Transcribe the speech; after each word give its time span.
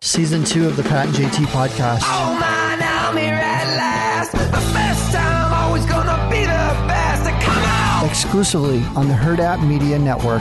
Season 0.00 0.44
two 0.44 0.66
of 0.66 0.76
the 0.76 0.82
Pat 0.84 1.06
and 1.06 1.14
JT 1.16 1.46
podcast. 1.46 2.00
Oh 2.04 2.38
man, 2.40 2.78
I'm 2.80 3.16
here 3.16 3.34
at 3.34 3.76
last. 3.76 4.30
The 4.32 4.38
best 4.72 5.12
time, 5.12 5.52
always 5.52 5.84
gonna 5.86 6.30
be 6.30 6.40
the 6.42 6.46
best. 6.86 7.24
Come 7.44 7.64
on! 7.64 8.08
Exclusively 8.08 8.78
on 8.96 9.08
the 9.08 9.14
Hurrdat 9.14 9.66
Media 9.66 9.98
Network. 9.98 10.40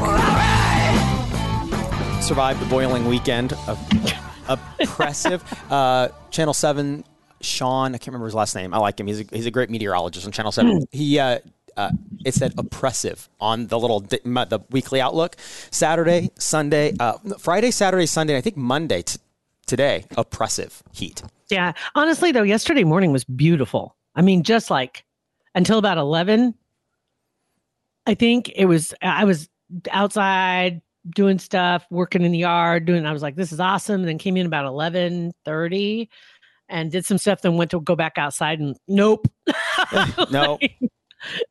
survived 2.22 2.59
the 2.62 2.66
boiling 2.70 3.05
weekend 3.08 3.54
of 3.68 3.80
oppressive. 4.48 5.44
Uh, 5.71 6.10
Channel 6.30 6.54
Seven, 6.54 7.04
Sean, 7.41 7.96
I 7.96 7.98
can't 7.98 8.08
remember 8.10 8.26
his 8.27 8.35
last 8.35 8.54
name. 8.55 8.76
I 8.76 8.77
like 8.77 8.99
him. 8.99 9.08
He's 9.08 9.21
a, 9.21 9.26
he's 9.32 9.48
a 9.48 9.52
great 9.52 9.71
meteorologist 9.71 10.26
on 10.27 10.32
Channel 10.32 10.52
Seven. 10.52 10.85
he 10.91 11.18
uh, 11.18 11.40
uh, 11.76 11.91
it 12.24 12.35
said 12.35 12.54
oppressive 12.60 13.27
on 13.40 13.66
the 13.68 13.80
little 13.80 14.02
di- 14.02 14.20
the 14.24 14.60
weekly 14.70 15.02
outlook. 15.02 15.35
Saturday, 15.71 16.30
Sunday, 16.38 16.94
uh, 16.99 17.18
Friday, 17.40 17.71
Saturday, 17.71 18.05
Sunday. 18.05 18.38
I 18.38 18.41
think 18.41 18.55
Monday 18.55 19.02
t- 19.02 19.18
today. 19.67 20.05
Oppressive 20.17 20.81
heat. 20.91 21.21
Yeah. 21.49 21.73
Honestly, 21.95 22.31
though, 22.31 22.44
yesterday 22.44 22.84
morning 22.84 23.12
was 23.12 23.23
beautiful. 23.23 23.96
I 24.15 24.21
mean, 24.21 24.43
just 24.43 24.70
like 24.70 25.05
until 25.54 25.77
about 25.77 25.98
11, 25.98 26.55
I 28.05 28.13
think 28.15 28.49
it 28.55 28.65
was, 28.65 28.93
I 29.01 29.26
was 29.26 29.49
outside 29.91 30.82
doing 31.15 31.40
stuff, 31.40 31.85
working 31.91 32.24
in 32.24 32.32
the 32.32 32.40
yard, 32.40 32.85
doing, 32.85 33.05
I 33.05 33.13
was 33.13 33.21
like, 33.21 33.35
this 33.35 33.51
is 33.51 33.59
awesome. 33.59 34.01
And 34.01 34.07
then 34.07 34.18
came 34.18 34.37
in 34.37 34.46
about 34.46 34.65
11 34.65 35.34
30 35.46 36.09
and 36.70 36.91
did 36.91 37.05
some 37.05 37.18
stuff, 37.18 37.41
then 37.41 37.55
went 37.57 37.71
to 37.71 37.79
go 37.81 37.96
back 37.96 38.18
outside 38.18 38.59
and 38.59 38.77
nope. 38.87 39.27
Eh, 39.93 40.26
no. 40.31 40.57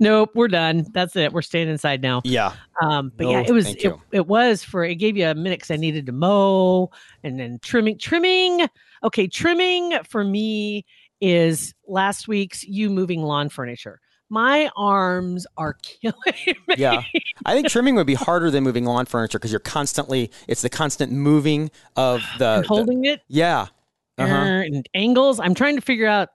nope, 0.00 0.30
we're 0.34 0.48
done. 0.48 0.86
That's 0.92 1.16
it. 1.16 1.32
We're 1.32 1.42
staying 1.42 1.68
inside 1.68 2.02
now. 2.02 2.22
Yeah. 2.24 2.52
Um, 2.82 3.12
but 3.16 3.24
No, 3.24 3.30
yeah, 3.30 3.44
it 3.46 3.52
was 3.52 3.74
it, 3.74 3.92
it 4.12 4.26
was 4.26 4.62
for 4.64 4.84
it 4.84 4.96
gave 4.96 5.16
you 5.16 5.26
a 5.26 5.34
minute 5.34 5.58
because 5.60 5.70
I 5.70 5.76
needed 5.76 6.06
to 6.06 6.12
mow 6.12 6.90
and 7.22 7.38
then 7.38 7.58
trimming 7.62 7.98
trimming. 7.98 8.68
Okay, 9.02 9.26
trimming 9.26 9.98
for 10.08 10.24
me 10.24 10.84
is 11.20 11.74
last 11.86 12.28
week's 12.28 12.64
you 12.64 12.90
moving 12.90 13.22
lawn 13.22 13.48
furniture. 13.48 14.00
My 14.28 14.70
arms 14.76 15.46
are 15.56 15.76
killing 15.82 16.56
me. 16.66 16.74
Yeah. 16.76 17.02
I 17.44 17.54
think 17.54 17.68
trimming 17.68 17.94
would 17.96 18.06
be 18.06 18.14
harder 18.14 18.50
than 18.50 18.64
moving 18.64 18.84
lawn 18.84 19.06
furniture 19.06 19.38
because 19.38 19.52
you're 19.52 19.60
constantly, 19.60 20.30
it's 20.48 20.62
the 20.62 20.68
constant 20.68 21.12
moving 21.12 21.70
of 21.94 22.22
the. 22.38 22.48
And 22.56 22.64
the- 22.64 22.68
holding 22.68 23.04
it 23.04 23.22
yeah. 23.28 23.68
Uh-huh. 24.18 24.34
er, 24.34 24.62
and 24.62 24.88
angles. 24.94 25.38
I'm 25.38 25.54
trying 25.54 25.76
to 25.76 25.82
figure 25.82 26.06
out 26.06 26.30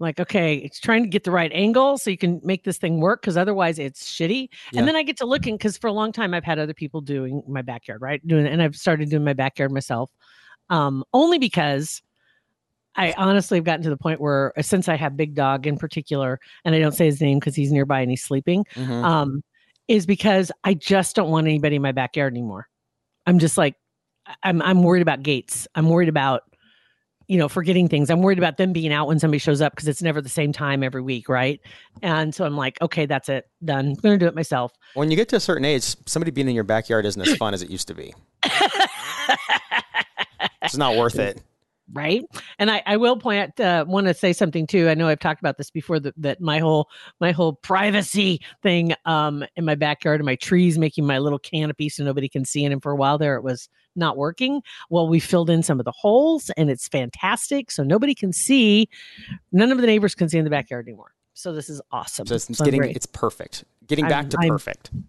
like 0.00 0.20
okay, 0.20 0.56
it's 0.56 0.78
trying 0.80 1.02
to 1.02 1.08
get 1.08 1.24
the 1.24 1.30
right 1.30 1.50
angle 1.52 1.98
so 1.98 2.10
you 2.10 2.18
can 2.18 2.40
make 2.44 2.64
this 2.64 2.78
thing 2.78 3.00
work 3.00 3.20
because 3.20 3.36
otherwise 3.36 3.78
it's 3.78 4.08
shitty. 4.10 4.48
Yeah. 4.72 4.78
And 4.80 4.88
then 4.88 4.96
I 4.96 5.02
get 5.02 5.16
to 5.18 5.26
looking 5.26 5.56
because 5.56 5.76
for 5.76 5.88
a 5.88 5.92
long 5.92 6.12
time 6.12 6.34
I've 6.34 6.44
had 6.44 6.58
other 6.58 6.74
people 6.74 7.00
doing 7.00 7.42
my 7.48 7.62
backyard, 7.62 8.00
right? 8.00 8.24
Doing 8.26 8.46
and 8.46 8.62
I've 8.62 8.76
started 8.76 9.10
doing 9.10 9.24
my 9.24 9.32
backyard 9.32 9.72
myself. 9.72 10.10
Um, 10.70 11.02
only 11.14 11.38
because 11.38 12.02
I 12.96 13.14
honestly 13.16 13.58
have 13.58 13.64
gotten 13.64 13.82
to 13.84 13.90
the 13.90 13.96
point 13.96 14.20
where 14.20 14.52
uh, 14.58 14.62
since 14.62 14.88
I 14.88 14.96
have 14.96 15.16
Big 15.16 15.34
Dog 15.34 15.66
in 15.66 15.78
particular, 15.78 16.40
and 16.64 16.74
I 16.74 16.78
don't 16.80 16.92
say 16.92 17.06
his 17.06 17.20
name 17.20 17.38
because 17.38 17.54
he's 17.54 17.70
nearby 17.72 18.00
and 18.00 18.10
he's 18.10 18.22
sleeping, 18.24 18.64
Mhm. 18.74 19.04
um, 19.04 19.42
is 19.86 20.04
because 20.04 20.50
I 20.64 20.74
just 20.74 21.16
don't 21.16 21.30
want 21.30 21.46
anybody 21.46 21.76
in 21.76 21.82
my 21.82 21.92
backyard 21.92 22.32
anymore. 22.32 22.68
I'm 23.26 23.38
just 23.38 23.56
like, 23.56 23.76
I'm 24.42 24.60
I'm 24.62 24.82
worried 24.82 25.02
about 25.02 25.22
gates. 25.22 25.66
I'm 25.74 25.88
worried 25.88 26.08
about, 26.08 26.42
you 27.28 27.38
know, 27.38 27.48
forgetting 27.48 27.88
things. 27.88 28.10
I'm 28.10 28.22
worried 28.22 28.38
about 28.38 28.56
them 28.56 28.72
being 28.72 28.92
out 28.92 29.06
when 29.06 29.18
somebody 29.18 29.38
shows 29.38 29.60
up 29.60 29.72
because 29.72 29.86
it's 29.86 30.02
never 30.02 30.20
the 30.20 30.28
same 30.28 30.52
time 30.52 30.82
every 30.82 31.02
week, 31.02 31.28
right? 31.28 31.60
And 32.02 32.34
so 32.34 32.44
I'm 32.44 32.56
like, 32.56 32.80
okay, 32.82 33.06
that's 33.06 33.28
it, 33.28 33.48
done. 33.64 33.90
I'm 33.90 33.94
gonna 33.94 34.18
do 34.18 34.26
it 34.26 34.34
myself. 34.34 34.72
When 34.94 35.10
you 35.10 35.16
get 35.16 35.28
to 35.28 35.36
a 35.36 35.40
certain 35.40 35.64
age, 35.64 35.94
somebody 36.06 36.30
being 36.30 36.48
in 36.48 36.54
your 36.54 36.64
backyard 36.64 37.06
isn't 37.06 37.20
as 37.20 37.36
fun 37.36 37.54
as 37.54 37.62
it 37.62 37.70
used 37.70 37.88
to 37.88 37.94
be. 37.94 38.14
It's 40.62 40.76
not 40.76 40.96
worth 40.96 41.18
it. 41.18 41.40
Right 41.92 42.22
and 42.58 42.70
i, 42.70 42.82
I 42.86 42.96
will 42.96 43.16
point 43.16 43.58
uh, 43.60 43.84
want 43.88 44.06
to 44.08 44.14
say 44.14 44.32
something 44.32 44.66
too 44.66 44.88
i 44.88 44.94
know 44.94 45.08
i've 45.08 45.20
talked 45.20 45.40
about 45.40 45.56
this 45.56 45.70
before 45.70 45.98
that, 46.00 46.14
that 46.18 46.40
my 46.40 46.58
whole 46.58 46.88
my 47.20 47.32
whole 47.32 47.54
privacy 47.54 48.40
thing 48.62 48.94
um 49.06 49.44
in 49.56 49.64
my 49.64 49.74
backyard 49.74 50.20
and 50.20 50.26
my 50.26 50.36
trees 50.36 50.78
making 50.78 51.06
my 51.06 51.18
little 51.18 51.38
canopy 51.38 51.88
so 51.88 52.04
nobody 52.04 52.28
can 52.28 52.44
see 52.44 52.64
in 52.64 52.72
and 52.72 52.82
for 52.82 52.92
a 52.92 52.96
while 52.96 53.16
there 53.18 53.36
it 53.36 53.42
was 53.42 53.68
not 53.96 54.16
working 54.16 54.60
well 54.90 55.08
we 55.08 55.18
filled 55.18 55.50
in 55.50 55.62
some 55.62 55.78
of 55.78 55.84
the 55.84 55.92
holes 55.92 56.50
and 56.56 56.70
it's 56.70 56.88
fantastic 56.88 57.70
so 57.70 57.82
nobody 57.82 58.14
can 58.14 58.32
see 58.32 58.88
none 59.52 59.72
of 59.72 59.78
the 59.78 59.86
neighbors 59.86 60.14
can 60.14 60.28
see 60.28 60.38
in 60.38 60.44
the 60.44 60.50
backyard 60.50 60.86
anymore 60.86 61.12
so 61.34 61.52
this 61.52 61.70
is 61.70 61.80
awesome 61.92 62.26
So 62.26 62.34
it's, 62.34 62.50
it's 62.50 62.60
getting 62.60 62.80
great. 62.80 62.96
it's 62.96 63.06
perfect. 63.06 63.64
Getting 63.86 64.06
I'm- 64.06 64.10
back 64.10 64.30
to 64.30 64.38
perfect. 64.48 64.90
I'm 64.92 65.04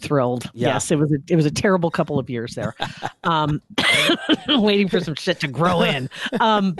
thrilled. 0.00 0.44
Yeah. 0.54 0.68
Yes, 0.74 0.90
it 0.90 0.98
was 0.98 1.12
a, 1.12 1.18
it 1.28 1.36
was 1.36 1.46
a 1.46 1.50
terrible 1.50 1.90
couple 1.90 2.18
of 2.18 2.28
years 2.30 2.54
there. 2.54 2.74
Um, 3.24 3.62
waiting 4.48 4.86
for 4.86 5.00
some 5.00 5.14
shit 5.14 5.40
to 5.40 5.48
grow 5.48 5.80
in. 5.80 6.10
Um, 6.40 6.76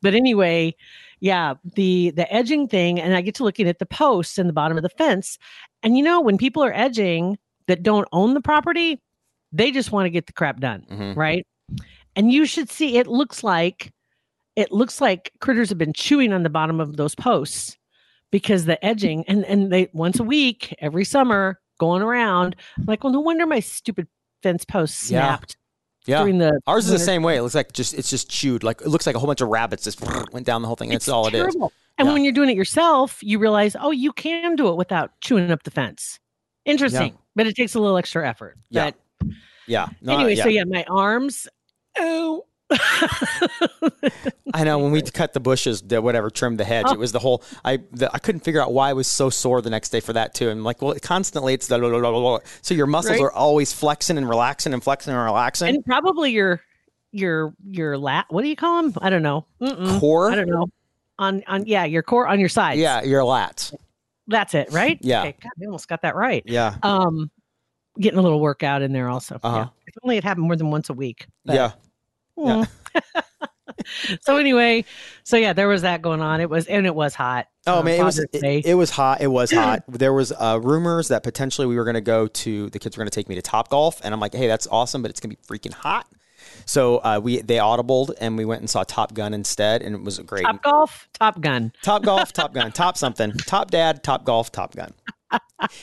but 0.00 0.14
anyway, 0.14 0.76
yeah, 1.18 1.54
the 1.74 2.10
the 2.10 2.32
edging 2.32 2.68
thing, 2.68 3.00
and 3.00 3.16
I 3.16 3.20
get 3.20 3.34
to 3.36 3.42
looking 3.44 3.66
at 3.66 3.80
the 3.80 3.86
posts 3.86 4.38
in 4.38 4.46
the 4.46 4.52
bottom 4.52 4.76
of 4.76 4.84
the 4.84 4.88
fence, 4.90 5.38
and 5.82 5.96
you 5.98 6.04
know 6.04 6.20
when 6.20 6.38
people 6.38 6.62
are 6.62 6.72
edging 6.72 7.36
that 7.66 7.82
don't 7.82 8.06
own 8.12 8.34
the 8.34 8.40
property, 8.40 9.00
they 9.50 9.72
just 9.72 9.90
want 9.90 10.06
to 10.06 10.10
get 10.10 10.26
the 10.26 10.32
crap 10.32 10.60
done, 10.60 10.86
Mhm. 10.88 11.16
right? 11.16 11.44
And 12.14 12.32
you 12.32 12.46
should 12.46 12.70
see 12.70 12.96
it 12.96 13.08
looks 13.08 13.42
like 13.42 13.92
it 14.54 14.70
looks 14.70 15.00
like 15.00 15.32
critters 15.40 15.68
have 15.70 15.78
been 15.78 15.92
chewing 15.92 16.32
on 16.32 16.44
the 16.44 16.50
bottom 16.50 16.78
of 16.80 16.96
those 16.96 17.16
posts 17.16 17.76
because 18.30 18.66
the 18.66 18.82
edging 18.84 19.24
and 19.26 19.44
and 19.46 19.72
they 19.72 19.88
once 19.92 20.20
a 20.20 20.24
week 20.24 20.72
every 20.78 21.04
summer 21.04 21.58
going 21.78 22.02
around 22.02 22.56
I'm 22.76 22.84
like 22.86 23.02
well 23.04 23.12
no 23.12 23.20
wonder 23.20 23.46
my 23.46 23.60
stupid 23.60 24.06
fence 24.42 24.64
post 24.64 24.98
snapped 24.98 25.56
Yeah. 26.06 26.18
during 26.20 26.38
the 26.38 26.60
Ours 26.66 26.84
is 26.86 26.92
the 26.92 26.98
same 26.98 27.22
way. 27.22 27.36
It 27.36 27.42
looks 27.42 27.54
like 27.54 27.72
just 27.72 27.94
it's 27.94 28.08
just 28.10 28.30
chewed. 28.30 28.62
Like 28.62 28.80
it 28.80 28.88
looks 28.88 29.06
like 29.06 29.16
a 29.16 29.18
whole 29.18 29.26
bunch 29.26 29.40
of 29.40 29.48
rabbits 29.48 29.84
just 29.84 30.00
went 30.32 30.46
down 30.46 30.62
the 30.62 30.66
whole 30.68 30.76
thing. 30.76 30.90
That's 30.90 31.08
all 31.08 31.26
it 31.26 31.34
is. 31.34 31.54
And 31.54 31.70
Yeah. 32.06 32.12
when 32.12 32.22
you're 32.24 32.32
doing 32.32 32.48
it 32.48 32.56
yourself, 32.56 33.18
you 33.22 33.38
realize, 33.40 33.74
oh, 33.80 33.90
you 33.90 34.12
can 34.12 34.54
do 34.54 34.68
it 34.68 34.76
without 34.76 35.10
chewing 35.20 35.50
up 35.50 35.64
the 35.64 35.70
fence. 35.72 36.20
Interesting, 36.64 37.18
but 37.34 37.46
it 37.48 37.56
takes 37.56 37.74
a 37.74 37.80
little 37.80 37.96
extra 37.96 38.26
effort. 38.28 38.56
Yeah. 38.70 38.92
But 39.18 39.28
Yeah. 39.66 39.88
No, 40.00 40.14
anyway, 40.14 40.36
yeah. 40.36 40.42
so 40.44 40.48
yeah, 40.48 40.64
my 40.64 40.84
arms. 40.88 41.48
Oh. 41.98 42.44
I 44.54 44.64
know 44.64 44.78
when 44.78 44.92
we 44.92 45.02
cut 45.02 45.32
the 45.32 45.40
bushes, 45.40 45.82
the 45.82 46.00
whatever, 46.02 46.30
trimmed 46.30 46.58
the 46.58 46.64
hedge. 46.64 46.86
Oh. 46.88 46.92
It 46.92 46.98
was 46.98 47.12
the 47.12 47.18
whole. 47.18 47.42
I 47.64 47.78
the, 47.92 48.10
I 48.12 48.18
couldn't 48.18 48.40
figure 48.40 48.60
out 48.60 48.72
why 48.72 48.90
I 48.90 48.92
was 48.92 49.06
so 49.06 49.30
sore 49.30 49.60
the 49.62 49.70
next 49.70 49.90
day 49.90 50.00
for 50.00 50.12
that 50.12 50.34
too. 50.34 50.48
And 50.48 50.58
I'm 50.60 50.64
like, 50.64 50.82
well, 50.82 50.94
constantly 51.02 51.54
it's 51.54 51.66
the 51.66 51.78
blah, 51.78 51.90
blah, 51.90 52.10
blah, 52.10 52.38
so 52.62 52.74
your 52.74 52.86
muscles 52.86 53.12
Right. 53.12 53.22
are 53.22 53.32
always 53.32 53.72
flexing 53.72 54.18
and 54.18 54.28
relaxing 54.28 54.72
and 54.74 54.82
flexing 54.82 55.12
and 55.14 55.22
relaxing. 55.24 55.68
and 55.74 55.84
probably 55.84 56.32
your 56.32 56.60
your 57.12 57.54
your 57.66 57.96
lat. 57.96 58.26
What 58.28 58.42
do 58.42 58.48
you 58.48 58.56
call 58.56 58.82
them? 58.82 58.92
I 59.00 59.10
don't 59.10 59.22
know. 59.22 59.46
Mm-mm. 59.60 59.98
Core. 60.00 60.30
I 60.30 60.34
don't 60.34 60.48
know. 60.48 60.66
On 61.18 61.42
on 61.46 61.66
yeah, 61.66 61.84
your 61.84 62.02
core 62.02 62.28
on 62.28 62.38
your 62.38 62.48
sides. 62.48 62.78
Yeah, 62.78 63.02
your 63.02 63.22
lats. 63.22 63.74
that's 64.28 64.54
it, 64.54 64.70
right? 64.72 64.98
Yeah. 65.00 65.20
Okay, 65.22 65.36
God, 65.42 65.52
we 65.58 65.66
almost 65.66 65.88
got 65.88 66.02
that 66.02 66.14
right. 66.14 66.42
Yeah. 66.46 66.76
Um, 66.82 67.30
getting 67.98 68.18
a 68.18 68.22
little 68.22 68.40
workout 68.40 68.82
in 68.82 68.92
there 68.92 69.08
also. 69.08 69.40
Uh-huh. 69.42 69.56
Yeah. 69.56 69.66
If 69.88 69.94
only 70.04 70.16
it 70.18 70.22
happened 70.24 70.46
more 70.46 70.54
than 70.54 70.70
once 70.70 70.90
a 70.90 70.92
week. 70.92 71.26
yeah. 71.44 71.72
Yeah. 72.38 72.64
So 74.22 74.36
anyway, 74.36 74.84
so 75.24 75.36
yeah, 75.36 75.52
there 75.52 75.68
was 75.68 75.82
that 75.82 76.02
going 76.02 76.20
on. 76.20 76.40
It 76.40 76.50
was 76.50 76.66
and 76.66 76.86
it 76.86 76.94
was 76.94 77.14
hot. 77.14 77.48
Oh 77.66 77.80
uh, 77.80 77.82
man, 77.82 78.00
it 78.00 78.04
was 78.04 78.18
it, 78.18 78.28
it 78.42 78.74
was 78.74 78.90
hot. 78.90 79.20
It 79.20 79.28
was 79.28 79.50
hot. 79.52 79.84
There 79.88 80.12
was 80.12 80.32
uh, 80.32 80.60
rumors 80.62 81.08
that 81.08 81.22
potentially 81.22 81.66
we 81.66 81.76
were 81.76 81.84
going 81.84 81.94
to 81.94 82.00
go 82.00 82.26
to 82.26 82.70
the 82.70 82.78
kids 82.78 82.96
were 82.96 83.02
going 83.02 83.10
to 83.10 83.14
take 83.14 83.28
me 83.28 83.34
to 83.34 83.42
Top 83.42 83.68
Golf, 83.68 84.00
and 84.04 84.12
I'm 84.12 84.20
like, 84.20 84.34
hey, 84.34 84.46
that's 84.46 84.66
awesome, 84.66 85.02
but 85.02 85.10
it's 85.10 85.20
going 85.20 85.30
to 85.30 85.36
be 85.36 85.58
freaking 85.58 85.72
hot. 85.72 86.06
So 86.66 86.98
uh, 86.98 87.20
we 87.22 87.40
they 87.40 87.56
audibled 87.56 88.12
and 88.20 88.36
we 88.36 88.44
went 88.44 88.60
and 88.60 88.70
saw 88.70 88.84
Top 88.84 89.14
Gun 89.14 89.34
instead, 89.34 89.82
and 89.82 89.94
it 89.94 90.02
was 90.02 90.18
a 90.18 90.22
great. 90.22 90.44
Top 90.44 90.62
Golf, 90.62 91.08
Top 91.14 91.40
Gun. 91.40 91.72
Top 91.82 92.02
Golf, 92.02 92.32
Top 92.34 92.52
Gun, 92.52 92.72
Top 92.72 92.96
something, 92.96 93.32
Top 93.32 93.70
Dad, 93.70 94.02
Top 94.02 94.24
Golf, 94.24 94.52
Top 94.52 94.74
Gun. 94.74 94.92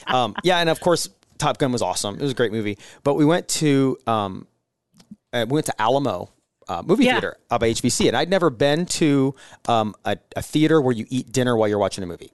Um, 0.08 0.36
yeah, 0.44 0.58
and 0.58 0.70
of 0.70 0.80
course, 0.80 1.10
Top 1.38 1.58
Gun 1.58 1.72
was 1.72 1.82
awesome. 1.82 2.16
It 2.16 2.22
was 2.22 2.32
a 2.32 2.36
great 2.36 2.52
movie. 2.52 2.78
But 3.04 3.16
we 3.16 3.26
went 3.26 3.48
to 3.50 3.98
um, 4.08 4.48
uh, 5.34 5.46
we 5.48 5.54
went 5.54 5.66
to 5.68 5.82
Alamo 5.82 6.32
uh, 6.68 6.82
movie 6.86 7.06
Yeah. 7.06 7.14
theater 7.14 7.38
by 7.50 7.58
HBC, 7.60 8.08
and 8.08 8.18
I'd 8.18 8.30
never 8.30 8.50
been 8.50 8.86
to 8.88 9.36
um, 9.68 9.96
a, 10.06 10.18
a 10.36 10.42
theater 10.42 10.82
where 10.82 10.94
you 10.94 11.06
eat 11.10 11.32
dinner 11.32 11.56
while 11.56 11.68
you're 11.70 11.78
watching 11.80 12.04
a 12.04 12.08
movie. 12.08 12.32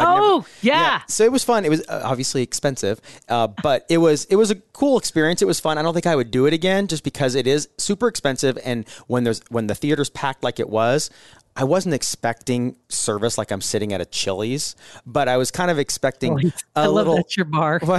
I'd 0.00 0.04
never- 0.04 0.20
oh 0.22 0.46
yeah. 0.62 1.02
So 1.08 1.24
it 1.24 1.32
was 1.32 1.42
fun. 1.42 1.64
It 1.64 1.70
was 1.70 1.80
uh, 1.88 2.02
obviously 2.04 2.42
expensive, 2.42 3.00
uh, 3.28 3.48
but 3.62 3.84
it 3.88 3.98
was 3.98 4.26
it 4.26 4.36
was 4.36 4.50
a 4.52 4.54
cool 4.72 4.96
experience. 4.96 5.42
It 5.42 5.46
was 5.46 5.58
fun. 5.58 5.76
I 5.76 5.82
don't 5.82 5.92
think 5.94 6.06
I 6.06 6.14
would 6.14 6.30
do 6.30 6.46
it 6.46 6.52
again 6.52 6.86
just 6.86 7.02
because 7.02 7.34
it 7.34 7.46
is 7.48 7.68
super 7.78 8.06
expensive. 8.06 8.56
And 8.64 8.88
when 9.08 9.24
there's 9.24 9.40
when 9.48 9.66
the 9.66 9.74
theater's 9.74 10.08
packed 10.10 10.44
like 10.44 10.60
it 10.60 10.68
was, 10.70 11.10
I 11.56 11.64
wasn't 11.64 11.96
expecting 11.96 12.76
service 12.88 13.38
like 13.38 13.50
I'm 13.50 13.60
sitting 13.60 13.92
at 13.92 14.00
a 14.00 14.04
Chili's, 14.06 14.76
but 15.04 15.26
I 15.26 15.36
was 15.36 15.50
kind 15.50 15.68
of 15.68 15.80
expecting 15.80 16.38
a 16.38 16.52
I 16.76 16.86
love 16.86 16.94
little. 16.94 17.16
that's 17.16 17.36
your 17.36 17.46
bar. 17.46 17.80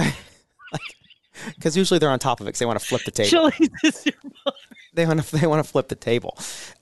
Because 1.54 1.74
usually 1.76 1.98
they're 1.98 2.10
on 2.10 2.18
top 2.18 2.40
of 2.40 2.46
it 2.46 2.48
because 2.48 2.58
they 2.58 2.66
want 2.66 2.78
to 2.78 2.84
flip 2.84 3.02
the 3.04 3.10
table. 3.10 3.30
Chili's 3.30 3.70
is 3.84 4.04
your 4.06 4.14
bar. 4.44 4.52
They 4.94 5.06
want 5.06 5.22
to 5.22 5.36
they 5.40 5.46
want 5.46 5.64
to 5.64 5.70
flip 5.70 5.88
the 5.88 5.94
table. 5.94 6.36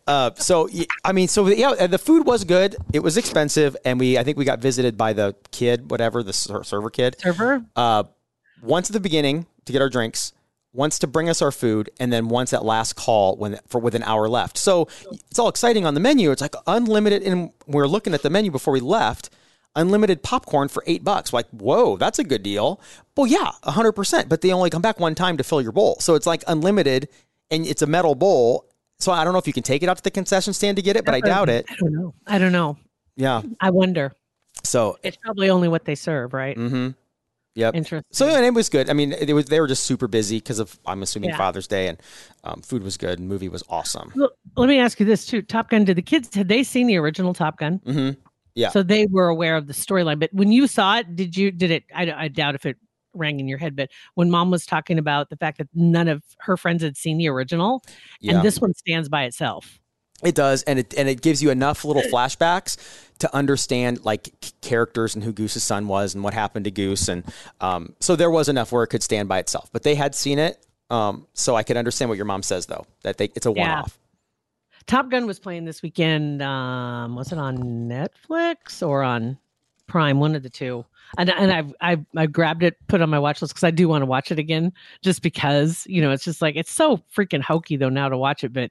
Uh, 0.07 0.31
so 0.37 0.69
I 1.05 1.13
mean, 1.13 1.29
so 1.29 1.47
yeah, 1.49 1.87
the 1.87 1.99
food 1.99 2.27
was 2.27 2.45
good. 2.45 2.77
It 2.93 3.01
was 3.03 3.17
expensive, 3.17 3.77
and 3.85 4.01
we 4.01 4.19
I 4.19 4.25
think 4.25 4.39
we 4.39 4.45
got 4.45 4.61
visited 4.61 4.97
by 4.97 5.13
the 5.13 5.35
kid, 5.51 5.91
whatever 5.91 6.23
the 6.23 6.33
ser- 6.33 6.65
server 6.65 6.91
kid. 6.91 7.17
Server. 7.21 7.65
uh, 7.77 8.05
once 8.63 8.89
at 8.91 8.93
the 8.95 9.01
beginning 9.01 9.47
to 9.67 9.73
get 9.73 9.81
our 9.83 9.89
drinks, 9.91 10.33
once 10.73 10.99
to 10.99 11.07
bring 11.07 11.29
us 11.29 11.41
our 11.43 11.53
food, 11.53 11.91
and 12.01 12.13
then 12.13 12.29
once 12.29 12.53
at 12.53 12.65
last 12.65 12.95
call 12.97 13.37
when 13.37 13.59
for 13.69 13.79
with 13.81 13.95
an 13.95 14.03
hour 14.03 14.29
left. 14.29 14.57
So 14.59 14.89
it's 15.13 15.39
all 15.39 15.49
exciting 15.49 15.85
on 15.87 15.95
the 15.95 16.01
menu. 16.01 16.31
It's 16.31 16.41
like 16.43 16.55
unlimited, 16.67 17.23
and 17.23 17.51
we're 17.67 17.87
looking 17.87 18.15
at 18.15 18.23
the 18.23 18.31
menu 18.31 18.51
before 18.51 18.73
we 18.73 18.81
left. 18.81 19.31
Unlimited 19.77 20.23
popcorn 20.25 20.67
for 20.69 20.83
eight 20.87 21.05
bucks. 21.05 21.33
Like, 21.33 21.47
whoa, 21.51 21.97
that's 21.99 22.19
a 22.19 22.25
good 22.25 22.43
deal. 22.43 22.81
Well, 23.17 23.27
yeah, 23.27 23.51
hundred 23.63 23.93
percent. 23.93 24.29
But 24.29 24.41
they 24.41 24.51
only 24.51 24.71
come 24.71 24.83
back 24.83 24.99
one 24.99 25.15
time 25.15 25.37
to 25.37 25.45
fill 25.45 25.61
your 25.63 25.73
bowl, 25.73 25.99
so 26.01 26.15
it's 26.15 26.27
like 26.27 26.43
unlimited, 26.49 27.09
and 27.51 27.67
it's 27.67 27.83
a 27.83 27.87
metal 27.87 28.15
bowl. 28.15 28.65
So 28.99 29.13
I 29.13 29.23
don't 29.25 29.33
know 29.33 29.39
if 29.39 29.47
you 29.47 29.53
can 29.53 29.63
take 29.63 29.83
it 29.83 29.89
out 29.89 29.97
to 29.97 30.03
the 30.03 30.11
concession 30.11 30.53
stand 30.53 30.77
to 30.77 30.83
get 30.83 30.97
it, 30.97 31.05
but 31.05 31.15
I 31.15 31.21
doubt 31.21 31.49
it. 31.49 31.67
I 31.71 31.77
don't 31.81 31.93
know. 31.93 32.15
I 32.27 32.39
don't 32.39 32.53
know. 32.53 32.77
Yeah. 33.17 33.43
I 33.61 33.71
wonder. 33.71 34.13
So, 34.65 34.99
It's 35.05 35.17
probably 35.17 35.51
only 35.51 35.69
what 35.69 35.85
they 35.85 35.95
serve, 35.95 36.35
right? 36.35 36.57
mm-hmm. 36.57 36.91
Yep. 37.55 37.75
Interesting. 37.75 38.07
So 38.13 38.29
and 38.29 38.45
it 38.45 38.55
was 38.55 38.69
good. 38.69 38.89
I 38.89 38.93
mean, 38.93 39.13
it 39.13 39.33
was 39.33 39.47
they 39.47 39.59
were 39.59 39.67
just 39.67 39.83
super 39.83 40.07
busy 40.07 40.37
because 40.37 40.61
of 40.61 40.79
I'm 40.87 41.03
assuming 41.03 41.31
Yeah. 41.31 41.37
Father's 41.39 41.67
Day 41.67 41.89
and 41.89 42.01
um, 42.45 42.63
food 42.63 42.85
was 42.85 42.97
good 42.97 43.19
and 43.19 43.29
movie 43.29 43.49
was 43.49 43.65
awesome. 43.69 44.13
Well, 44.15 44.31
let 44.57 44.69
me 44.69 44.79
ask 44.79 45.01
you 45.01 45.07
this 45.07 45.27
too. 45.27 45.43
Top 45.43 45.71
Gun, 45.71 45.85
did 45.85 45.97
the 45.97 46.03
kids 46.03 46.33
had 46.37 46.47
they 46.47 46.63
seen 46.63 46.87
the 46.87 46.97
original 46.99 47.35
Top 47.35 47.59
Gun? 47.59 47.81
Mm-hmm. 47.81 48.21
Yeah. 48.55 48.69
So 48.69 48.85
they 48.85 49.07
were 49.07 49.27
aware 49.27 49.57
of 49.57 49.67
the 49.67 49.73
storyline. 49.73 50.21
But 50.21 50.33
when 50.33 50.53
you 50.53 50.69
saw 50.69 50.99
it, 50.99 51.17
did 51.17 51.37
you 51.37 51.51
did 51.51 51.73
it 51.73 51.85
I, 51.93 52.13
I 52.13 52.29
doubt 52.29 52.55
if 52.55 52.65
it 52.65 52.77
rang 53.15 53.41
in 53.41 53.49
your 53.49 53.59
head, 53.59 53.77
but 53.77 53.91
when 54.15 54.31
mom 54.31 54.51
was 54.51 54.67
talking 54.67 54.99
about 54.99 55.31
the 55.31 55.37
fact 55.37 55.59
that 55.59 55.69
none 55.75 56.09
of 56.09 56.23
her 56.41 56.57
friends 56.57 56.83
had 56.83 56.97
seen 56.97 57.19
the 57.19 57.29
original 57.29 57.83
Yeah, 58.21 58.35
and 58.37 58.45
this 58.45 58.61
one 58.61 58.75
stands 58.75 59.09
by 59.09 59.25
itself. 59.25 59.81
it 60.23 60.35
does, 60.35 60.63
and 60.65 60.79
it 60.79 60.95
and 60.99 61.09
it 61.09 61.23
gives 61.23 61.43
you 61.43 61.51
enough 61.51 61.85
little 61.85 62.03
flashbacks 62.13 62.77
to 63.19 63.35
understand 63.35 64.05
like 64.05 64.31
characters 64.61 65.15
and 65.15 65.25
who 65.25 65.33
Goose's 65.33 65.65
son 65.65 65.89
was 65.89 66.15
and 66.15 66.23
what 66.23 66.35
happened 66.35 66.65
to 66.67 66.71
Goose, 66.71 67.09
and 67.09 67.25
um, 67.61 67.95
so 68.01 68.17
there 68.17 68.31
was 68.31 68.49
enough 68.49 68.73
where 68.73 68.83
it 68.85 68.89
could 68.89 69.03
stand 69.03 69.29
by 69.29 69.39
itself. 69.39 69.71
But 69.73 69.83
they 69.83 69.95
had 69.95 70.15
seen 70.15 70.39
it, 70.39 70.65
um, 70.91 71.27
so 71.35 71.57
I 71.57 71.63
could 71.63 71.77
understand 71.77 72.09
what 72.09 72.17
your 72.17 72.27
mom 72.27 72.43
says 72.43 72.67
though 72.67 72.87
that 73.03 73.19
they 73.19 73.27
it's 73.35 73.47
a 73.47 73.53
one 73.53 73.71
off. 73.71 73.99
Top 74.87 75.11
Gun 75.11 75.27
was 75.27 75.39
playing 75.39 75.67
this 75.67 75.83
weekend. 75.83 76.41
Um, 76.41 77.15
was 77.15 77.31
it 77.31 77.39
on 77.39 77.59
Netflix 77.59 78.87
or 78.87 79.03
on 79.03 79.39
Prime? 79.89 80.21
One 80.21 80.37
of 80.37 80.43
the 80.43 80.51
two. 80.51 80.85
And 81.17 81.31
and 81.31 81.51
I've 81.51 81.75
I 81.81 81.97
I 82.15 82.27
grabbed 82.27 82.63
it, 82.63 82.77
put 82.87 83.01
it 83.01 83.03
on 83.03 83.09
my 83.09 83.19
watch 83.19 83.41
list 83.41 83.55
because 83.55 83.65
I 83.65 83.71
do 83.71 83.89
want 83.89 84.03
to 84.03 84.07
watch 84.07 84.31
it 84.31 84.39
again, 84.39 84.73
just 85.03 85.23
because 85.23 85.87
you 85.89 86.03
know 86.03 86.11
it's 86.11 86.23
just 86.23 86.43
like 86.43 86.55
it's 86.55 86.71
so 86.71 86.99
freaking 87.17 87.41
hokey 87.41 87.77
though 87.77 87.89
now 87.89 88.11
to 88.11 88.19
watch 88.19 88.45
it, 88.45 88.53
but 88.53 88.71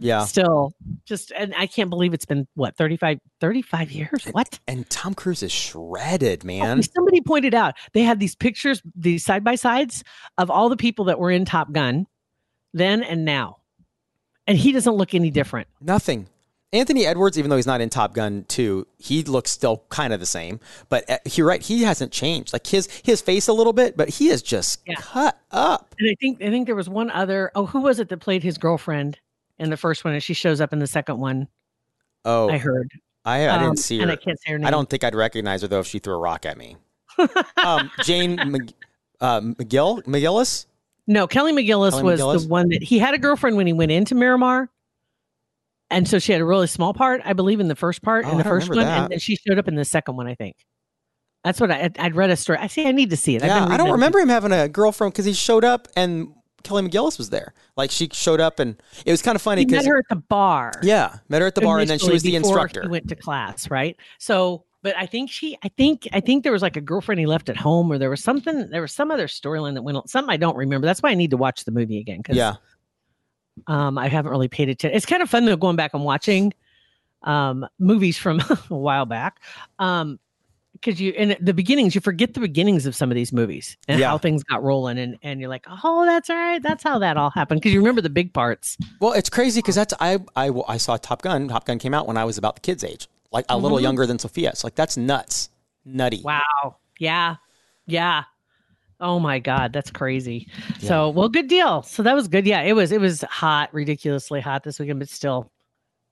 Yeah, 0.00 0.24
still 0.24 0.74
just 1.04 1.30
and 1.38 1.54
I 1.56 1.68
can't 1.68 1.88
believe 1.88 2.14
it's 2.14 2.24
been 2.24 2.48
what 2.54 2.76
35, 2.76 3.20
35 3.40 3.92
years. 3.92 4.24
What? 4.32 4.58
and 4.66 4.90
Tom 4.90 5.14
Cruise 5.14 5.42
is 5.44 5.52
shredded, 5.52 6.42
Oh, 6.42 6.46
man. 6.48 6.82
Somebody 6.82 7.20
pointed 7.20 7.54
out 7.54 7.74
they 7.92 8.02
had 8.02 8.18
these 8.18 8.34
pictures, 8.34 8.82
these 8.96 9.24
side 9.24 9.44
by 9.44 9.54
sides 9.54 10.02
of 10.38 10.50
all 10.50 10.68
the 10.68 10.76
people 10.76 11.04
that 11.04 11.20
were 11.20 11.30
in 11.30 11.44
Top 11.44 11.70
Gun 11.70 12.06
then 12.74 13.02
and 13.04 13.24
now. 13.24 13.58
And 14.46 14.58
he 14.58 14.72
doesn't 14.72 14.94
look 14.94 15.14
any 15.14 15.30
different. 15.30 15.68
Nothing. 15.80 16.26
Anthony 16.72 17.04
Edwards, 17.04 17.38
even 17.38 17.50
though 17.50 17.56
he's 17.56 17.66
not 17.66 17.80
in 17.82 17.90
Top 17.90 18.14
Gun 18.14 18.44
2, 18.48 18.86
he 18.98 19.22
looks 19.24 19.50
still 19.50 19.84
kind 19.90 20.12
of 20.12 20.20
the 20.20 20.26
same. 20.26 20.58
But 20.88 21.08
uh, 21.10 21.18
you're 21.32 21.46
right, 21.46 21.60
he 21.60 21.82
hasn't 21.82 22.12
changed. 22.12 22.52
Like 22.52 22.66
his 22.66 22.88
his 23.02 23.20
face 23.20 23.46
a 23.48 23.52
little 23.52 23.72
bit, 23.74 23.96
but 23.96 24.08
he 24.08 24.28
is 24.28 24.42
just 24.42 24.80
Yeah. 24.86 24.94
cut 24.96 25.38
up. 25.50 25.94
And 25.98 26.08
I 26.10 26.14
think 26.20 26.42
I 26.42 26.48
think 26.50 26.66
there 26.66 26.74
was 26.76 26.88
one 26.88 27.10
other. 27.10 27.50
Oh, 27.54 27.66
who 27.66 27.80
was 27.82 28.00
it 28.00 28.08
that 28.08 28.18
played 28.18 28.42
his 28.42 28.56
girlfriend 28.58 29.18
in 29.58 29.68
the 29.70 29.76
first 29.76 30.04
one, 30.04 30.14
and 30.14 30.22
she 30.22 30.32
shows 30.34 30.60
up 30.60 30.72
in 30.72 30.78
the 30.78 30.86
second 30.86 31.18
one? 31.18 31.48
Oh, 32.24 32.48
I 32.48 32.56
heard. 32.58 32.90
I, 33.24 33.46
I 33.46 33.56
Um, 33.56 33.62
didn't 33.62 33.78
see 33.78 33.98
her. 33.98 34.02
and 34.02 34.10
I 34.10 34.16
can't 34.16 34.40
say 34.40 34.52
her 34.52 34.58
name. 34.58 34.66
I 34.66 34.70
don't 34.70 34.88
think 34.88 35.04
I'd 35.04 35.14
recognize 35.14 35.62
her 35.62 35.68
though 35.68 35.80
if 35.80 35.86
she 35.86 35.98
threw 35.98 36.14
a 36.14 36.18
rock 36.18 36.46
at 36.46 36.56
me. 36.56 36.76
um, 37.64 37.90
Jane 38.02 38.38
uh, 39.20 39.40
McGill 39.40 40.02
McGillis. 40.04 40.66
No, 41.06 41.26
Kelly 41.26 41.52
McGillis 41.52 41.90
Kelly 41.90 42.02
was 42.04 42.20
McGillis? 42.20 42.42
the 42.44 42.48
one 42.48 42.68
that 42.70 42.82
he 42.82 42.98
had 42.98 43.12
a 43.12 43.18
girlfriend 43.18 43.56
when 43.56 43.66
he 43.66 43.72
went 43.74 43.90
into 43.92 44.14
Miramar. 44.14 44.70
And 45.92 46.08
so 46.08 46.18
she 46.18 46.32
had 46.32 46.40
a 46.40 46.44
really 46.44 46.66
small 46.66 46.94
part, 46.94 47.20
I 47.24 47.32
believe, 47.32 47.60
in 47.60 47.68
the 47.68 47.76
first 47.76 48.02
part, 48.02 48.24
Oh, 48.26 48.30
in 48.32 48.38
the 48.38 48.44
first 48.44 48.68
one, 48.68 48.78
that. 48.78 49.02
and 49.02 49.12
then 49.12 49.18
she 49.18 49.36
showed 49.36 49.58
up 49.58 49.68
in 49.68 49.74
the 49.76 49.84
second 49.84 50.16
one. 50.16 50.26
I 50.26 50.34
think 50.34 50.56
that's 51.44 51.60
what 51.60 51.70
I 51.70 51.90
I'd 51.98 52.14
read 52.16 52.30
a 52.30 52.36
story. 52.36 52.58
I 52.58 52.66
see. 52.66 52.86
I 52.86 52.92
need 52.92 53.10
to 53.10 53.16
see 53.16 53.36
it. 53.36 53.42
Yeah, 53.44 53.66
I 53.66 53.76
don't 53.76 53.88
it. 53.88 53.92
remember 53.92 54.18
him 54.18 54.28
having 54.28 54.52
a 54.52 54.68
girlfriend 54.68 55.12
because 55.12 55.24
he 55.24 55.32
showed 55.32 55.64
up 55.64 55.88
and 55.96 56.28
Kelly 56.62 56.88
McGillis 56.88 57.18
was 57.18 57.30
there. 57.30 57.54
Like 57.76 57.90
she 57.90 58.08
showed 58.12 58.40
up 58.40 58.58
and 58.58 58.80
it 59.04 59.10
was 59.10 59.22
kind 59.22 59.34
of 59.36 59.42
funny 59.42 59.64
because. 59.64 59.84
He 59.84 59.88
met 59.88 59.92
her 59.92 59.98
at 59.98 60.08
the 60.08 60.22
bar. 60.28 60.72
yeah, 60.82 61.16
met 61.28 61.40
her 61.42 61.48
at 61.48 61.54
the 61.54 61.60
bar 61.60 61.78
and 61.80 61.90
then 61.90 61.98
she 61.98 62.10
was 62.10 62.22
the 62.22 62.36
instructor. 62.36 62.82
He 62.82 62.88
went 62.88 63.08
to 63.08 63.16
class, 63.16 63.70
right? 63.70 63.96
So, 64.18 64.64
but 64.82 64.96
I 64.96 65.06
think 65.06 65.30
she, 65.30 65.56
I 65.62 65.68
think, 65.68 66.08
I 66.12 66.20
think 66.20 66.42
there 66.42 66.52
was 66.52 66.62
like 66.62 66.76
a 66.76 66.80
girlfriend 66.80 67.18
he 67.20 67.26
left 67.26 67.48
at 67.48 67.56
home, 67.56 67.90
or 67.92 67.98
there 67.98 68.10
was 68.10 68.22
something, 68.22 68.68
there 68.70 68.80
was 68.82 68.92
some 68.92 69.10
other 69.12 69.28
storyline 69.28 69.74
that 69.74 69.82
went 69.82 69.96
on. 69.96 70.08
Something 70.08 70.32
I 70.32 70.36
don't 70.36 70.56
remember. 70.56 70.86
That's 70.86 71.00
why 71.02 71.10
I 71.10 71.14
need 71.14 71.30
to 71.30 71.36
watch 71.36 71.64
the 71.64 71.70
movie 71.70 71.98
again. 71.98 72.18
Because 72.18 72.36
yeah, 72.36 72.54
um, 73.66 73.98
I 73.98 74.08
haven't 74.08 74.30
really 74.30 74.48
paid 74.48 74.68
attention. 74.68 74.96
It's 74.96 75.06
kind 75.06 75.22
of 75.22 75.30
fun 75.30 75.44
though 75.44 75.56
going 75.56 75.76
back 75.76 75.94
and 75.94 76.04
watching 76.04 76.52
um 77.24 77.66
movies 77.78 78.18
from 78.18 78.40
a 78.70 78.74
while 78.74 79.06
back. 79.06 79.40
Um, 79.78 80.18
because 80.72 81.00
you 81.00 81.12
in 81.12 81.36
the 81.40 81.54
beginnings, 81.54 81.94
you 81.94 82.00
forget 82.00 82.34
the 82.34 82.40
beginnings 82.40 82.86
of 82.86 82.96
some 82.96 83.08
of 83.10 83.14
these 83.14 83.32
movies 83.32 83.76
and 83.86 84.00
Yeah. 84.00 84.08
how 84.08 84.18
things 84.18 84.42
got 84.42 84.64
rolling, 84.64 84.98
and 84.98 85.16
and 85.22 85.38
you're 85.38 85.48
like, 85.48 85.64
oh, 85.84 86.04
that's 86.04 86.28
all 86.28 86.34
right. 86.36 86.60
That's 86.60 86.82
how 86.82 86.98
that 86.98 87.16
all 87.16 87.30
happened. 87.30 87.60
Because 87.60 87.72
you 87.72 87.78
remember 87.78 88.00
the 88.00 88.10
big 88.10 88.32
parts. 88.32 88.76
Well, 89.00 89.12
it's 89.12 89.30
crazy 89.30 89.60
because 89.60 89.76
that's 89.76 89.94
I, 90.00 90.18
I 90.34 90.50
I 90.66 90.78
saw 90.78 90.96
Top 90.96 91.22
Gun. 91.22 91.46
Top 91.46 91.66
Gun 91.66 91.78
came 91.78 91.94
out 91.94 92.08
when 92.08 92.16
I 92.16 92.24
was 92.24 92.36
about 92.36 92.56
the 92.56 92.60
kids' 92.62 92.82
age, 92.82 93.06
like 93.30 93.44
a 93.48 93.56
little 93.56 93.78
Mhm. 93.78 93.82
younger 93.82 94.06
than 94.06 94.18
Sophia. 94.18 94.56
So 94.56 94.66
like 94.66 94.74
that's 94.74 94.96
nuts, 94.96 95.50
nutty. 95.84 96.22
Wow. 96.24 96.78
Yeah. 96.98 97.36
Yeah. 97.86 98.24
Oh 99.02 99.18
my 99.18 99.40
God, 99.40 99.72
that's 99.72 99.90
crazy. 99.90 100.48
So 100.78 101.10
well, 101.10 101.28
good 101.28 101.48
deal. 101.48 101.82
So 101.82 102.02
that 102.04 102.14
was 102.14 102.28
good. 102.28 102.46
Yeah, 102.46 102.62
it 102.62 102.74
was 102.74 102.92
it 102.92 103.00
was 103.00 103.22
hot, 103.22 103.68
ridiculously 103.74 104.40
hot 104.40 104.62
this 104.62 104.78
weekend, 104.78 105.00
but 105.00 105.08
still 105.08 105.50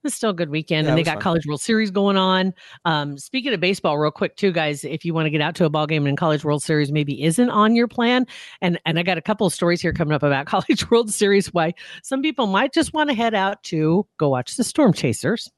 it's 0.03 0.15
still 0.15 0.31
a 0.31 0.33
good 0.33 0.49
weekend. 0.49 0.85
Yeah, 0.85 0.91
and 0.91 0.99
they 0.99 1.03
got 1.03 1.15
fun. 1.15 1.21
College 1.21 1.47
World 1.47 1.61
Series 1.61 1.91
going 1.91 2.17
on. 2.17 2.53
Um, 2.85 3.17
speaking 3.17 3.53
of 3.53 3.59
baseball, 3.59 3.97
real 3.97 4.11
quick 4.11 4.35
too, 4.35 4.51
guys, 4.51 4.83
if 4.83 5.05
you 5.05 5.13
want 5.13 5.27
to 5.27 5.29
get 5.29 5.41
out 5.41 5.55
to 5.55 5.65
a 5.65 5.69
ball 5.69 5.87
game 5.87 6.05
and 6.05 6.17
College 6.17 6.43
World 6.43 6.63
Series 6.63 6.91
maybe 6.91 7.23
isn't 7.23 7.49
on 7.49 7.75
your 7.75 7.87
plan, 7.87 8.25
and 8.61 8.79
and 8.85 8.99
I 8.99 9.03
got 9.03 9.17
a 9.17 9.21
couple 9.21 9.47
of 9.47 9.53
stories 9.53 9.81
here 9.81 9.93
coming 9.93 10.13
up 10.13 10.23
about 10.23 10.45
College 10.47 10.89
World 10.89 11.11
Series. 11.11 11.53
Why 11.53 11.73
some 12.03 12.21
people 12.21 12.47
might 12.47 12.73
just 12.73 12.93
want 12.93 13.09
to 13.09 13.15
head 13.15 13.33
out 13.33 13.63
to 13.63 14.05
go 14.17 14.29
watch 14.29 14.55
the 14.55 14.63
Storm 14.63 14.93
Chasers 14.93 15.49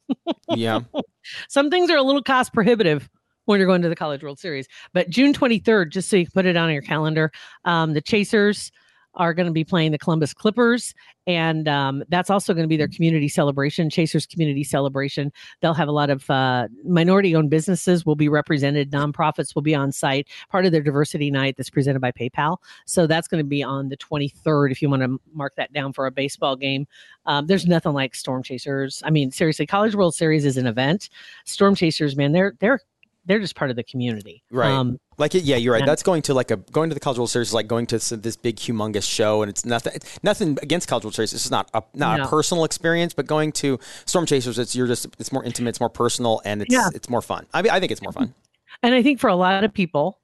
Yeah, 0.49 0.81
some 1.49 1.69
things 1.69 1.89
are 1.89 1.97
a 1.97 2.03
little 2.03 2.23
cost 2.23 2.53
prohibitive 2.53 3.09
when 3.45 3.59
you're 3.59 3.67
going 3.67 3.81
to 3.81 3.89
the 3.89 3.95
College 3.95 4.23
World 4.23 4.39
Series. 4.39 4.67
But 4.93 5.09
June 5.09 5.33
23rd, 5.33 5.89
just 5.89 6.09
so 6.09 6.17
you 6.17 6.25
can 6.25 6.31
put 6.31 6.45
it 6.45 6.57
on 6.57 6.71
your 6.71 6.81
calendar, 6.81 7.31
um, 7.65 7.93
the 7.93 8.01
Chasers 8.01 8.71
are 9.15 9.33
going 9.33 9.45
to 9.45 9.51
be 9.51 9.63
playing 9.63 9.91
the 9.91 9.97
Columbus 9.97 10.33
Clippers, 10.33 10.93
and 11.27 11.67
um, 11.67 12.03
that's 12.09 12.29
also 12.29 12.53
going 12.53 12.63
to 12.63 12.67
be 12.67 12.77
their 12.77 12.87
community 12.87 13.27
celebration, 13.27 13.89
Chasers 13.89 14.25
Community 14.25 14.63
Celebration. 14.63 15.31
They'll 15.61 15.75
have 15.75 15.87
a 15.87 15.91
lot 15.91 16.09
of 16.09 16.27
uh, 16.29 16.67
minority-owned 16.83 17.49
businesses 17.49 18.05
will 18.05 18.15
be 18.15 18.27
represented, 18.27 18.91
nonprofits 18.91 19.53
will 19.53 19.61
be 19.61 19.75
on 19.75 19.91
site. 19.91 20.27
Part 20.49 20.65
of 20.65 20.71
their 20.71 20.81
diversity 20.81 21.29
night 21.29 21.57
that's 21.57 21.69
presented 21.69 21.99
by 21.99 22.11
PayPal. 22.11 22.57
So 22.85 23.05
that's 23.05 23.27
going 23.27 23.43
to 23.43 23.47
be 23.47 23.63
on 23.63 23.89
the 23.89 23.97
23rd. 23.97 24.71
If 24.71 24.81
you 24.81 24.89
want 24.89 25.03
to 25.03 25.19
mark 25.33 25.53
that 25.57 25.71
down 25.73 25.93
for 25.93 26.07
a 26.07 26.11
baseball 26.11 26.55
game, 26.55 26.87
um, 27.25 27.45
there's 27.45 27.67
nothing 27.67 27.93
like 27.93 28.15
Storm 28.15 28.41
Chasers. 28.41 29.01
I 29.05 29.11
mean, 29.11 29.31
seriously, 29.31 29.67
College 29.67 29.95
World 29.95 30.15
Series 30.15 30.43
is 30.43 30.57
an 30.57 30.65
event. 30.65 31.09
Storm 31.45 31.75
Chasers, 31.75 32.17
man, 32.17 32.31
they're 32.31 32.55
they're 32.59 32.79
they're 33.25 33.39
just 33.39 33.55
part 33.55 33.69
of 33.71 33.75
the 33.77 33.83
community. 33.83 34.43
Right. 34.51 34.71
Um, 34.71 34.97
like 35.17 35.33
yeah, 35.33 35.55
you're 35.57 35.73
right. 35.73 35.85
That's 35.85 36.03
going 36.03 36.21
to 36.23 36.33
like 36.33 36.51
a 36.51 36.57
going 36.57 36.89
to 36.89 36.93
the 36.93 36.99
College 36.99 37.17
World 37.19 37.29
Series 37.29 37.49
is 37.49 37.53
like 37.53 37.67
going 37.67 37.85
to 37.87 37.97
this 38.17 38.35
big 38.35 38.57
humongous 38.57 39.09
show, 39.09 39.41
and 39.43 39.49
it's 39.49 39.63
nothing 39.65 39.93
nothing 40.23 40.57
against 40.61 40.87
College 40.87 41.03
World 41.05 41.15
Series. 41.15 41.33
It's 41.33 41.43
just 41.43 41.51
not 41.51 41.69
a, 41.73 41.83
not 41.93 42.17
No. 42.19 42.25
a 42.25 42.27
personal 42.27 42.63
experience, 42.63 43.13
but 43.13 43.25
going 43.27 43.51
to 43.53 43.79
Storm 44.05 44.25
Chasers, 44.25 44.57
it's 44.59 44.75
you're 44.75 44.87
just 44.87 45.07
it's 45.19 45.31
more 45.31 45.43
intimate, 45.43 45.69
it's 45.69 45.79
more 45.79 45.89
personal, 45.89 46.41
and 46.45 46.61
it's 46.61 46.73
Yeah. 46.73 46.89
it's 46.95 47.09
more 47.09 47.21
fun. 47.21 47.45
I 47.53 47.61
mean, 47.61 47.71
I 47.71 47.79
think 47.79 47.91
it's 47.91 48.01
more 48.01 48.11
fun. 48.11 48.33
and 48.81 48.93
I 48.95 49.03
think 49.03 49.19
for 49.19 49.29
a 49.29 49.35
lot 49.35 49.63
of 49.63 49.73
people, 49.73 50.19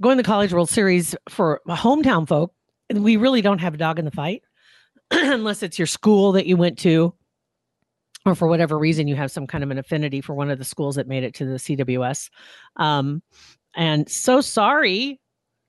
going 0.00 0.16
to 0.18 0.22
the 0.22 0.26
College 0.26 0.52
World 0.52 0.68
Series 0.68 1.14
for 1.28 1.60
hometown 1.68 2.28
folk, 2.28 2.52
we 2.92 3.16
really 3.16 3.40
don't 3.42 3.58
have 3.58 3.74
a 3.74 3.78
dog 3.78 3.98
in 3.98 4.04
the 4.04 4.10
fight, 4.10 4.42
unless 5.10 5.62
it's 5.62 5.78
your 5.78 5.86
school 5.86 6.32
that 6.32 6.46
you 6.46 6.56
went 6.56 6.78
to, 6.80 7.14
or 8.28 8.34
for 8.34 8.46
whatever 8.48 8.78
reason 8.78 9.08
you 9.08 9.16
have 9.16 9.30
some 9.30 9.46
kind 9.46 9.64
of 9.64 9.70
an 9.70 9.78
affinity 9.78 10.20
for 10.20 10.34
one 10.34 10.50
of 10.50 10.58
the 10.58 10.64
schools 10.64 10.96
that 10.96 11.06
made 11.08 11.24
it 11.24 11.34
to 11.34 11.44
the 11.44 11.56
CWS. 11.56 12.30
Um, 12.76 13.22
and 13.76 14.08
so 14.08 14.40
sorry 14.40 15.20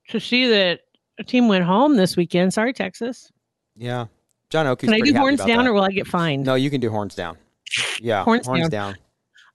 to 0.09 0.19
see 0.19 0.47
that 0.47 0.81
a 1.19 1.23
team 1.23 1.47
went 1.47 1.63
home 1.65 1.95
this 1.95 2.15
weekend. 2.17 2.53
Sorry, 2.53 2.73
Texas. 2.73 3.31
Yeah. 3.75 4.05
John 4.49 4.65
Oakey's 4.67 4.89
Can 4.89 4.95
I 5.01 5.05
do 5.05 5.13
horns 5.15 5.39
down 5.43 5.65
that. 5.65 5.67
or 5.67 5.73
will 5.73 5.83
I 5.83 5.91
get 5.91 6.07
fined? 6.07 6.45
No, 6.45 6.55
you 6.55 6.69
can 6.69 6.81
do 6.81 6.89
horns 6.89 7.13
down. 7.15 7.37
Yeah, 8.01 8.23
Horns 8.23 8.47
horns, 8.47 8.61
down. 8.69 8.93
down. 8.93 8.97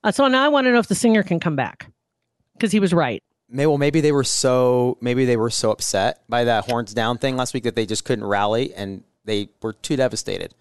Uh, 0.04 0.12
so 0.12 0.28
now 0.28 0.44
I 0.44 0.48
want 0.48 0.66
to 0.66 0.72
know 0.72 0.78
if 0.78 0.86
the 0.86 0.94
singer 0.94 1.22
can 1.24 1.40
come 1.40 1.56
back 1.56 1.90
because 2.52 2.70
he 2.70 2.78
was 2.78 2.92
right. 2.94 3.22
May 3.48 3.66
well 3.66 3.78
maybe 3.78 4.00
they 4.00 4.12
were 4.12 4.22
so 4.24 4.96
maybe 5.00 5.24
they 5.24 5.36
were 5.36 5.50
so 5.50 5.70
upset 5.72 6.22
by 6.28 6.44
that 6.44 6.70
horns 6.70 6.94
down 6.94 7.18
thing 7.18 7.36
last 7.36 7.54
week 7.54 7.64
that 7.64 7.74
they 7.74 7.86
just 7.86 8.04
couldn't 8.04 8.24
rally 8.24 8.72
and 8.74 9.02
they 9.24 9.48
were 9.62 9.72
too 9.72 9.96
devastated. 9.96 10.54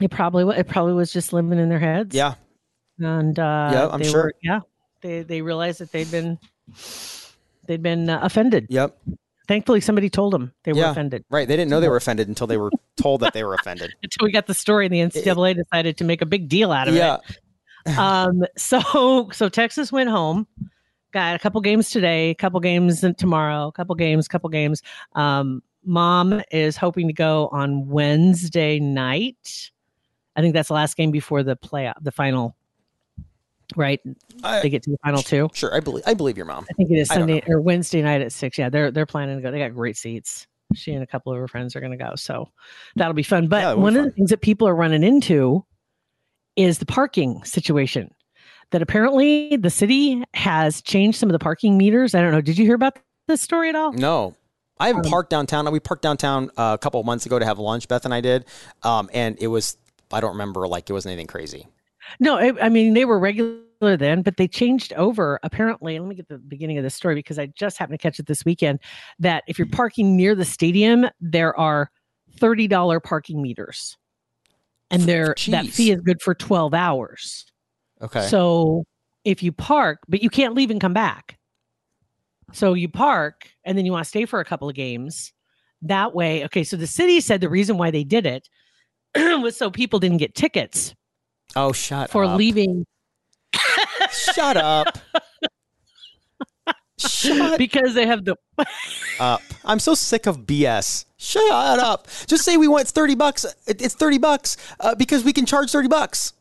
It 0.00 0.10
probably 0.10 0.56
it 0.56 0.68
probably 0.68 0.94
was 0.94 1.12
just 1.12 1.32
living 1.32 1.58
in 1.58 1.68
their 1.68 1.78
heads. 1.78 2.14
Yeah, 2.14 2.34
and 2.98 3.38
uh, 3.38 3.70
Yeah, 3.72 3.88
I'm 3.88 4.00
they 4.00 4.08
sure. 4.08 4.22
Were, 4.24 4.34
yeah, 4.42 4.60
they 5.02 5.22
they 5.22 5.42
realized 5.42 5.80
that 5.80 5.92
they'd 5.92 6.10
been 6.10 6.38
they'd 7.66 7.82
been 7.82 8.08
uh, 8.08 8.20
offended. 8.22 8.66
yep, 8.70 8.96
Thankfully, 9.50 9.80
somebody 9.80 10.08
told 10.08 10.32
them 10.32 10.52
they 10.62 10.72
were 10.72 10.78
yeah. 10.78 10.92
offended. 10.92 11.24
Right, 11.28 11.48
they 11.48 11.56
didn't 11.56 11.70
know 11.70 11.80
they 11.80 11.88
were 11.88 11.96
offended 11.96 12.28
until 12.28 12.46
they 12.46 12.56
were 12.56 12.70
told 12.96 13.20
that 13.22 13.32
they 13.32 13.42
were 13.42 13.54
offended. 13.54 13.92
Until 14.04 14.26
we 14.26 14.30
got 14.30 14.46
the 14.46 14.54
story, 14.54 14.86
and 14.86 14.94
the 14.94 15.00
NCAA 15.00 15.56
decided 15.56 15.96
to 15.96 16.04
make 16.04 16.22
a 16.22 16.26
big 16.26 16.48
deal 16.48 16.70
out 16.70 16.86
of 16.86 16.94
yeah, 16.94 17.16
it. 17.28 17.38
Um, 17.98 18.44
so 18.56 19.28
so 19.32 19.48
Texas 19.48 19.90
went 19.90 20.08
home. 20.08 20.46
Got 21.12 21.34
a 21.34 21.40
couple 21.40 21.60
games 21.62 21.90
today, 21.90 22.30
a 22.30 22.34
couple 22.36 22.60
games 22.60 23.04
tomorrow, 23.18 23.66
a 23.66 23.72
couple 23.72 23.96
games, 23.96 24.28
couple 24.28 24.50
games. 24.50 24.82
Um, 25.16 25.64
mom 25.84 26.40
is 26.52 26.76
hoping 26.76 27.08
to 27.08 27.12
go 27.12 27.48
on 27.48 27.88
Wednesday 27.88 28.78
night. 28.78 29.72
I 30.40 30.42
think 30.42 30.54
that's 30.54 30.68
the 30.68 30.74
last 30.74 30.96
game 30.96 31.10
before 31.10 31.42
the 31.42 31.54
play 31.56 31.92
the 32.00 32.10
final. 32.10 32.56
Right, 33.76 34.00
I- 34.42 34.62
they 34.62 34.68
get 34.70 34.82
to 34.84 34.90
the 34.90 34.98
final 35.04 35.22
two. 35.22 35.48
sure. 35.52 35.72
I 35.72 35.78
believe 35.78 36.02
I 36.06 36.14
believe 36.14 36.36
your 36.36 36.46
mom. 36.46 36.66
I 36.68 36.72
think 36.74 36.90
it 36.90 36.96
is 36.96 37.06
Sunday 37.08 37.40
or 37.46 37.60
Wednesday 37.60 38.02
night 38.02 38.20
at 38.20 38.32
six. 38.32 38.58
Yeah, 38.58 38.68
they're 38.68 38.90
they're 38.90 39.06
planning 39.06 39.36
to 39.36 39.42
go. 39.42 39.50
They 39.52 39.58
got 39.60 39.74
great 39.74 39.96
seats. 39.96 40.46
She 40.74 40.92
and 40.92 41.02
a 41.04 41.06
couple 41.06 41.32
of 41.32 41.38
her 41.38 41.46
friends 41.46 41.76
are 41.76 41.80
going 41.80 41.92
to 41.92 41.96
go, 42.04 42.14
so 42.16 42.48
that'll 42.96 43.12
be 43.14 43.22
fun. 43.22 43.46
But 43.48 43.62
Yeah, 43.62 43.72
one 43.74 43.94
of 43.96 44.00
fun. 44.00 44.08
the 44.08 44.14
things 44.14 44.30
that 44.30 44.40
people 44.40 44.66
are 44.66 44.74
running 44.74 45.04
into 45.04 45.64
is 46.56 46.78
the 46.78 46.86
parking 46.86 47.44
situation. 47.44 48.10
That 48.72 48.82
apparently 48.82 49.56
the 49.56 49.70
city 49.70 50.22
has 50.34 50.80
changed 50.82 51.18
some 51.18 51.28
of 51.28 51.32
the 51.32 51.38
parking 51.40 51.76
meters. 51.76 52.14
I 52.14 52.22
don't 52.22 52.30
know. 52.32 52.40
Did 52.40 52.56
you 52.58 52.64
hear 52.64 52.74
about 52.76 52.96
this 53.28 53.40
story 53.40 53.68
at 53.68 53.74
all? 53.76 53.92
No. 53.92 54.34
I 54.78 54.86
haven't 54.88 55.06
Um, 55.06 55.10
parked 55.10 55.30
downtown. 55.30 55.70
We 55.72 55.78
parked 55.80 56.02
downtown 56.02 56.50
uh, 56.56 56.72
a 56.74 56.78
couple 56.78 56.98
of 57.00 57.04
months 57.06 57.26
ago 57.26 57.38
to 57.38 57.44
have 57.44 57.58
lunch. 57.58 57.86
Beth 57.86 58.04
and 58.04 58.14
I 58.14 58.20
did, 58.20 58.46
um, 58.82 59.10
and 59.12 59.36
it 59.40 59.48
was 59.48 59.76
I 60.12 60.20
don't 60.20 60.32
remember 60.32 60.66
like 60.66 60.88
it 60.88 60.92
wasn't 60.92 61.12
anything 61.12 61.26
crazy. 61.26 61.68
No, 62.18 62.38
it, 62.38 62.56
I 62.60 62.68
mean 62.68 62.94
they 62.94 63.04
were 63.04 63.18
regular 63.18 63.60
then, 63.80 64.22
but 64.22 64.36
they 64.36 64.48
changed 64.48 64.92
over. 64.94 65.38
Apparently, 65.42 65.98
let 65.98 66.08
me 66.08 66.14
get 66.14 66.28
the 66.28 66.38
beginning 66.38 66.78
of 66.78 66.84
the 66.84 66.90
story 66.90 67.14
because 67.14 67.38
I 67.38 67.46
just 67.46 67.78
happened 67.78 67.98
to 67.98 68.02
catch 68.02 68.18
it 68.18 68.26
this 68.26 68.44
weekend. 68.44 68.80
That 69.18 69.44
if 69.46 69.58
you're 69.58 69.66
mm-hmm. 69.66 69.76
parking 69.76 70.16
near 70.16 70.34
the 70.34 70.44
stadium, 70.44 71.06
there 71.20 71.56
are 71.58 71.90
thirty 72.38 72.66
dollar 72.66 73.00
parking 73.00 73.42
meters, 73.42 73.96
and 74.90 75.02
there 75.02 75.34
that 75.48 75.66
fee 75.66 75.92
is 75.92 76.00
good 76.00 76.20
for 76.20 76.34
twelve 76.34 76.74
hours. 76.74 77.46
Okay. 78.02 78.26
So 78.26 78.84
if 79.24 79.42
you 79.42 79.52
park, 79.52 80.00
but 80.08 80.22
you 80.22 80.30
can't 80.30 80.54
leave 80.54 80.70
and 80.70 80.80
come 80.80 80.94
back. 80.94 81.38
So 82.52 82.74
you 82.74 82.88
park 82.88 83.48
and 83.64 83.78
then 83.78 83.86
you 83.86 83.92
want 83.92 84.04
to 84.04 84.08
stay 84.08 84.24
for 84.24 84.40
a 84.40 84.44
couple 84.44 84.68
of 84.68 84.74
games. 84.74 85.32
That 85.82 86.14
way, 86.14 86.44
okay. 86.46 86.64
So 86.64 86.76
the 86.76 86.86
city 86.86 87.20
said 87.20 87.40
the 87.40 87.48
reason 87.48 87.78
why 87.78 87.90
they 87.90 88.04
did 88.04 88.26
it 88.26 88.48
was 89.40 89.56
so 89.56 89.70
people 89.70 89.98
didn't 89.98 90.18
get 90.18 90.34
tickets 90.34 90.94
oh, 91.56 91.72
shut 91.72 92.10
for 92.10 92.24
up. 92.24 92.38
leaving 92.38 92.86
Shut 94.12 94.56
up. 94.56 94.98
Shut 96.98 97.58
because 97.58 97.94
they 97.94 98.06
have 98.06 98.24
the 98.24 98.36
up. 99.18 99.40
I'm 99.64 99.78
so 99.78 99.94
sick 99.94 100.26
of 100.26 100.40
BS. 100.40 101.06
Shut 101.16 101.78
up. 101.78 102.08
Just 102.26 102.44
say 102.44 102.56
we 102.58 102.68
want 102.68 102.86
30 102.88 103.14
bucks. 103.14 103.46
It's 103.66 103.94
30 103.94 104.18
bucks 104.18 104.56
uh, 104.80 104.94
because 104.94 105.24
we 105.24 105.32
can 105.32 105.46
charge 105.46 105.70
30 105.70 105.88
bucks. 105.88 106.34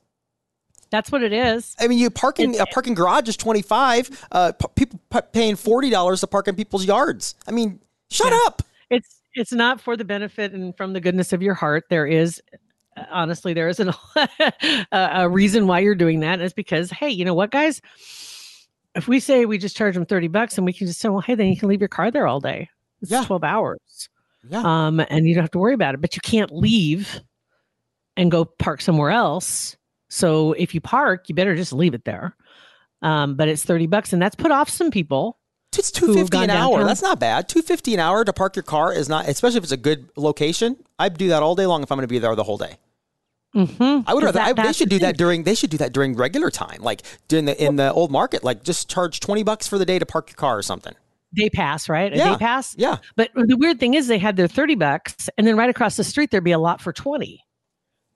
that's 0.91 1.11
what 1.11 1.23
it 1.23 1.31
is. 1.31 1.75
I 1.79 1.87
mean, 1.87 1.97
you 1.99 2.09
parking 2.09 2.51
It's- 2.55 2.67
a 2.69 2.73
parking 2.73 2.93
garage 2.93 3.29
is 3.29 3.37
25. 3.37 4.27
Uh, 4.31 4.51
p- 4.51 4.65
people 4.75 4.99
p- 5.09 5.19
paying 5.31 5.55
$40 5.55 6.19
to 6.19 6.27
park 6.27 6.47
in 6.49 6.55
people's 6.55 6.85
yards. 6.85 7.35
I 7.47 7.51
mean, 7.51 7.79
shut 8.09 8.31
Yeah. 8.33 8.39
up. 8.45 8.61
It's 8.89 9.18
it's 9.35 9.51
not 9.53 9.79
for 9.81 9.95
the 9.97 10.05
benefit 10.05 10.53
and 10.53 10.75
from 10.75 10.93
the 10.93 11.01
goodness 11.01 11.33
of 11.33 11.41
your 11.41 11.53
heart. 11.53 11.85
There 11.89 12.05
is 12.07 12.41
uh, 12.97 13.05
honestly 13.11 13.53
there 13.53 13.67
isn't 13.69 13.93
a, 14.15 14.53
a 14.91 15.29
reason 15.29 15.67
why 15.67 15.79
you're 15.79 15.95
doing 15.95 16.19
that. 16.21 16.41
It's 16.41 16.53
because 16.53 16.89
hey, 16.91 17.09
you 17.09 17.25
know 17.25 17.33
what, 17.33 17.51
guys? 17.51 17.81
If 18.95 19.07
we 19.07 19.19
say 19.19 19.45
we 19.45 19.57
just 19.57 19.77
charge 19.77 19.93
them 19.95 20.05
thirty 20.05 20.27
bucks 20.27 20.57
and 20.57 20.65
we 20.65 20.73
can 20.73 20.87
just 20.87 20.99
say, 20.99 21.09
well, 21.09 21.21
hey, 21.21 21.35
then 21.35 21.47
you 21.47 21.57
can 21.57 21.69
leave 21.69 21.81
your 21.81 21.87
car 21.89 22.11
there 22.11 22.27
all 22.27 22.39
day. 22.39 22.69
It's 23.01 23.11
Yeah. 23.11 23.23
twelve 23.23 23.43
hours, 23.43 24.09
Yeah. 24.49 24.61
um, 24.65 24.99
and 25.09 25.27
you 25.27 25.35
don't 25.35 25.43
have 25.43 25.51
to 25.51 25.59
worry 25.59 25.73
about 25.75 25.93
it. 25.93 26.01
But 26.01 26.15
you 26.15 26.21
can't 26.21 26.51
leave 26.51 27.19
and 28.17 28.29
go 28.31 28.43
park 28.45 28.81
somewhere 28.81 29.11
else. 29.11 29.77
So 30.09 30.53
if 30.53 30.73
you 30.73 30.81
park, 30.81 31.29
you 31.29 31.35
better 31.35 31.55
just 31.55 31.71
leave 31.71 31.93
it 31.93 32.03
there. 32.03 32.35
Um, 33.01 33.35
but 33.35 33.47
it's 33.47 33.63
thirty 33.63 33.87
bucks, 33.87 34.11
and 34.11 34.21
that's 34.21 34.35
put 34.35 34.51
off 34.51 34.67
some 34.69 34.91
people. 34.91 35.37
It's 35.77 35.97
who 35.97 36.07
250 36.07 36.37
an 36.37 36.49
hour. 36.49 36.69
downtown. 36.71 36.87
That's 36.87 37.01
not 37.01 37.19
bad. 37.19 37.47
250 37.47 37.93
an 37.93 37.99
hour 37.99 38.25
to 38.25 38.33
park 38.33 38.55
your 38.55 38.63
car 38.63 38.91
is 38.91 39.07
not, 39.07 39.27
especially 39.27 39.57
if 39.59 39.63
it's 39.63 39.71
a 39.71 39.77
good 39.77 40.09
location. 40.17 40.77
I'd 40.97 41.17
do 41.17 41.29
that 41.29 41.43
all 41.43 41.55
day 41.55 41.65
long 41.65 41.83
if 41.83 41.91
I'm 41.91 41.97
going 41.97 42.03
to 42.07 42.11
be 42.11 42.19
there 42.19 42.35
the 42.35 42.43
whole 42.43 42.57
day. 42.57 42.77
Mm-hmm. 43.55 44.01
I 44.07 44.13
would 44.13 44.23
rather. 44.23 44.39
I, 44.39 44.53
they 44.53 44.73
should 44.73 44.89
do 44.89 44.99
that 44.99 45.17
during. 45.17 45.43
They 45.43 45.55
should 45.55 45.69
do 45.71 45.77
that 45.77 45.91
during 45.93 46.15
regular 46.15 46.51
time, 46.51 46.81
like 46.81 47.01
during 47.27 47.45
the 47.45 47.63
in 47.63 47.77
the 47.77 47.91
old 47.93 48.11
market. 48.11 48.43
Like 48.43 48.63
just 48.63 48.89
charge 48.89 49.19
twenty 49.21 49.41
bucks 49.43 49.67
for 49.67 49.77
the 49.79 49.85
day 49.85 49.97
to 49.97 50.05
park 50.05 50.29
your 50.29 50.35
car 50.35 50.57
or 50.57 50.61
something. 50.61 50.93
day 51.33 51.49
pass, 51.49 51.89
right? 51.89 52.13
A 52.13 52.17
Yeah. 52.17 52.31
day 52.33 52.37
pass. 52.37 52.75
Yeah, 52.77 52.97
But 53.15 53.31
the 53.35 53.57
weird 53.57 53.79
thing 53.79 53.95
is 53.95 54.07
they 54.07 54.19
had 54.19 54.35
their 54.35 54.47
30 54.47 54.75
bucks 54.75 55.29
and 55.37 55.45
then 55.47 55.55
right 55.57 55.69
across 55.69 55.95
the 55.95 56.03
street 56.03 56.29
there'd 56.31 56.43
be 56.43 56.51
a 56.51 56.59
lot 56.59 56.79
for 56.81 56.91
20. 56.93 57.43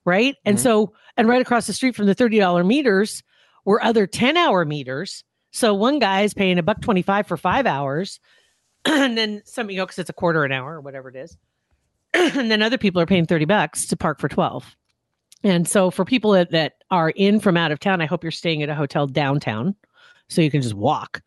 Right? 0.05 0.36
And 0.45 0.57
Mhm. 0.57 0.62
so 0.62 0.93
and 1.17 1.27
right 1.27 1.41
across 1.41 1.65
the 1.67 1.74
street 1.74 1.95
from 1.95 2.05
the 2.07 2.15
$30 2.15 2.63
meters 2.65 3.22
were 3.65 3.83
other 3.83 4.05
10 4.07 4.36
hour 4.38 4.65
meters. 4.65 5.24
So 5.53 5.74
one 5.74 6.00
guy 6.00 6.22
is 6.22 6.33
paying 6.33 6.57
a 6.57 6.63
buck 6.63 6.81
25 6.81 7.27
for 7.27 7.38
5 7.38 7.65
hours 7.65 8.19
and 8.86 9.17
then 9.17 9.41
some 9.45 9.69
you 9.69 9.77
know 9.77 9.86
cuz 9.86 10.00
it's 10.00 10.10
a 10.10 10.13
quarter 10.13 10.43
an 10.43 10.51
hour 10.51 10.75
or 10.75 10.81
whatever 10.81 11.10
it 11.10 11.15
is. 11.15 11.38
and 12.13 12.51
then 12.51 12.62
other 12.62 12.77
people 12.77 13.00
are 13.01 13.05
paying 13.05 13.25
30 13.25 13.45
bucks 13.45 13.86
to 13.88 13.95
park 13.95 14.19
for 14.19 14.27
12. 14.27 14.75
And 15.43 15.67
so 15.67 15.91
for 15.91 16.05
people 16.05 16.31
that, 16.31 16.51
that 16.51 16.74
are 16.89 17.10
in 17.12 17.39
from 17.39 17.57
out 17.57 17.72
of 17.72 17.79
town, 17.79 18.01
I 18.01 18.05
hope 18.05 18.24
you're 18.24 18.31
staying 18.31 18.63
at 18.63 18.69
a 18.69 18.75
hotel 18.75 19.07
downtown 19.07 19.75
so 20.29 20.41
you 20.41 20.50
can 20.50 20.62
just 20.62 20.74
walk. 20.75 21.22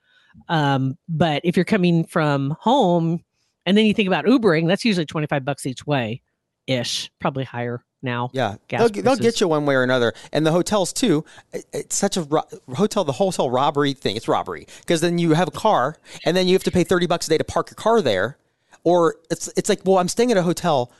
Um, 0.49 0.97
but 1.09 1.43
if 1.45 1.57
you're 1.57 1.65
coming 1.65 2.05
from 2.05 2.57
home 2.61 3.23
and 3.65 3.77
then 3.77 3.87
you 3.87 3.95
think 3.95 4.07
about 4.07 4.25
Ubering, 4.25 4.67
that's 4.69 4.85
usually 4.85 5.07
25 5.07 5.45
bucks 5.45 5.67
each 5.67 5.87
way 5.87 6.23
ish, 6.67 7.11
probably 7.21 7.45
higher 7.45 7.85
now. 8.03 8.31
yeah. 8.33 8.57
They'll, 8.79 8.89
they'll 9.03 9.17
get 9.17 9.41
you 9.41 9.49
one 9.49 9.67
way 9.67 9.75
or 9.75 9.83
another. 9.83 10.13
And 10.33 10.47
the 10.47 10.53
hotels 10.53 10.93
too. 10.93 11.25
It's 11.73 11.97
such 11.97 12.17
a 12.17 12.23
ro- 12.23 12.49
hotel. 12.75 13.05
The 13.05 13.13
hotel 13.13 13.51
robbery 13.51 13.93
thing. 13.95 14.17
It's 14.17 14.29
robbery 14.29 14.67
because 14.81 15.01
then 15.01 15.19
you 15.19 15.33
have 15.33 15.49
a 15.49 15.53
car 15.53 15.97
and 16.25 16.37
then 16.37 16.47
you 16.47 16.55
have 16.55 16.65
to 16.65 16.71
pay 16.71 16.85
thirty 16.85 17.07
bucks 17.07 17.27
a 17.27 17.31
day 17.31 17.39
to 17.39 17.45
park 17.45 17.71
your 17.71 17.77
car 17.77 18.01
there. 18.03 18.39
Or 18.85 19.17
it's 19.31 19.49
it's 19.57 19.69
like, 19.69 19.81
well, 19.85 19.99
I'm 19.99 20.09
staying 20.09 20.31
at 20.31 20.37
a 20.37 20.43
hotel, 20.43 20.93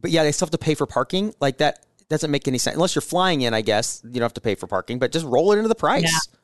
but 0.00 0.10
yeah, 0.10 0.22
they 0.22 0.32
still 0.32 0.46
have 0.46 0.52
to 0.52 0.58
pay 0.58 0.74
for 0.74 0.86
parking. 0.86 1.34
Like 1.40 1.58
that 1.58 1.84
doesn't 2.08 2.30
make 2.30 2.48
any 2.48 2.56
sense 2.58 2.74
unless 2.74 2.94
you're 2.94 3.02
flying 3.02 3.42
in. 3.42 3.52
I 3.52 3.60
guess 3.60 4.00
you 4.04 4.12
don't 4.14 4.22
have 4.22 4.34
to 4.34 4.40
pay 4.40 4.54
for 4.54 4.66
parking, 4.66 4.98
but 4.98 5.12
just 5.12 5.26
roll 5.26 5.52
it 5.52 5.56
into 5.56 5.68
the 5.68 5.74
price. 5.74 6.04
Yeah. 6.04 6.37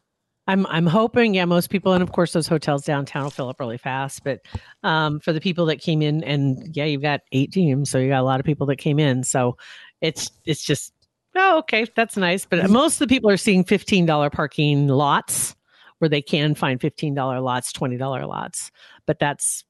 I'm 0.46 0.66
I'm 0.66 0.86
hoping, 0.86 1.34
yeah, 1.34 1.46
most 1.46 1.70
people, 1.70 1.94
and 1.94 2.02
of 2.02 2.12
course 2.12 2.32
those 2.32 2.46
hotels 2.46 2.84
downtown 2.84 3.24
will 3.24 3.30
fill 3.30 3.48
up 3.48 3.60
really 3.60 3.78
fast. 3.78 4.24
But 4.24 4.40
um, 4.82 5.20
for 5.20 5.32
the 5.32 5.40
people 5.40 5.66
that 5.66 5.80
came 5.80 6.02
in, 6.02 6.22
and 6.22 6.76
yeah, 6.76 6.84
you've 6.84 7.02
got 7.02 7.20
eight 7.32 7.52
teams, 7.52 7.90
so 7.90 7.98
you 7.98 8.08
got 8.08 8.20
a 8.20 8.24
lot 8.24 8.40
of 8.40 8.46
people 8.46 8.66
that 8.66 8.76
came 8.76 8.98
in. 8.98 9.24
So 9.24 9.56
it's 10.00 10.30
it's 10.44 10.62
just 10.62 10.92
oh, 11.34 11.58
okay, 11.60 11.86
that's 11.96 12.16
nice. 12.16 12.44
But 12.44 12.68
most 12.68 13.00
of 13.00 13.08
the 13.08 13.14
people 13.14 13.30
are 13.30 13.38
seeing 13.38 13.64
fifteen 13.64 14.04
dollar 14.04 14.28
parking 14.28 14.88
lots 14.88 15.56
where 15.98 16.08
they 16.10 16.22
can 16.22 16.54
find 16.54 16.80
fifteen 16.80 17.14
dollar 17.14 17.40
lots, 17.40 17.72
twenty 17.72 17.96
dollar 17.96 18.26
lots. 18.26 18.70
But 19.06 19.18
that's 19.18 19.64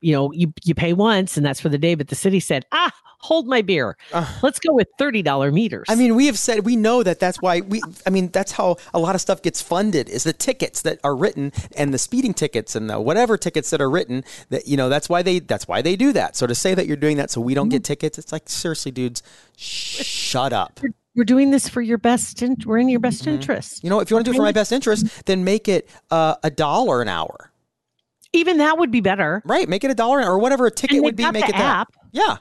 you 0.00 0.12
know 0.12 0.32
you 0.32 0.52
you 0.64 0.74
pay 0.74 0.92
once, 0.92 1.36
and 1.36 1.44
that's 1.44 1.60
for 1.60 1.68
the 1.68 1.78
day. 1.78 1.94
But 1.94 2.08
the 2.08 2.14
city 2.14 2.40
said, 2.40 2.66
ah, 2.72 2.92
hold 3.18 3.46
my 3.46 3.62
beer. 3.62 3.96
Uh. 4.12 4.26
Let's 4.42 4.58
go 4.58 4.72
with 4.72 4.88
thirty 4.98 5.22
dollar 5.22 5.52
meters. 5.52 5.86
I 5.88 5.94
mean, 5.94 6.14
we 6.14 6.26
have 6.26 6.38
said 6.38 6.64
we 6.64 6.76
know 6.76 7.02
that 7.02 7.20
that's 7.20 7.40
why 7.40 7.60
we. 7.60 7.80
I 8.06 8.10
mean, 8.10 8.28
that's 8.28 8.52
how 8.52 8.76
a 8.92 8.98
lot 8.98 9.14
of 9.14 9.20
stuff 9.20 9.42
gets 9.42 9.62
funded 9.62 10.08
is 10.08 10.24
the 10.24 10.32
tickets 10.32 10.82
that 10.82 10.98
are 11.04 11.14
written 11.14 11.52
and 11.76 11.94
the 11.94 11.98
speeding 11.98 12.34
tickets 12.34 12.74
and 12.74 12.90
the 12.90 13.00
whatever 13.00 13.36
tickets 13.36 13.70
that 13.70 13.80
are 13.80 13.90
written. 13.90 14.24
That 14.48 14.66
you 14.66 14.76
know, 14.76 14.88
that's 14.88 15.08
why 15.08 15.22
they 15.22 15.38
that's 15.40 15.68
why 15.68 15.82
they 15.82 15.96
do 15.96 16.12
that. 16.12 16.36
So 16.36 16.46
to 16.46 16.54
say 16.54 16.74
that 16.74 16.86
you're 16.86 16.96
doing 16.96 17.16
that 17.18 17.30
so 17.30 17.40
we 17.40 17.54
don't 17.54 17.68
get 17.68 17.84
tickets, 17.84 18.18
it's 18.18 18.32
like 18.32 18.48
seriously, 18.48 18.92
dudes, 18.92 19.22
sh- 19.56 20.04
shut 20.04 20.52
up. 20.52 20.80
we're 21.14 21.24
doing 21.24 21.50
this 21.50 21.68
for 21.68 21.82
your 21.82 21.98
best. 21.98 22.42
In, 22.42 22.56
we're 22.64 22.78
in 22.78 22.88
your 22.88 23.00
best 23.00 23.26
interest. 23.26 23.78
Mm-hmm. 23.78 23.86
You 23.86 23.90
know, 23.90 24.00
if 24.00 24.10
you 24.10 24.16
want 24.16 24.26
to 24.26 24.32
do 24.32 24.34
it 24.34 24.38
for 24.38 24.42
my 24.42 24.52
best 24.52 24.72
interest, 24.72 25.26
then 25.26 25.44
make 25.44 25.68
it 25.68 25.88
uh, 26.10 26.36
a 26.42 26.50
dollar 26.50 27.02
an 27.02 27.08
hour. 27.08 27.49
Even 28.32 28.58
that 28.58 28.78
would 28.78 28.90
be 28.90 29.00
better. 29.00 29.42
Right? 29.44 29.68
Make 29.68 29.84
it 29.84 29.90
a 29.90 29.94
dollar 29.94 30.22
or 30.22 30.38
whatever 30.38 30.66
a 30.66 30.70
ticket 30.70 31.02
would 31.02 31.16
be. 31.16 31.30
Make 31.30 31.48
it 31.48 31.52
that. 31.52 31.80
app. 31.80 31.94
Yeah. 32.12 32.38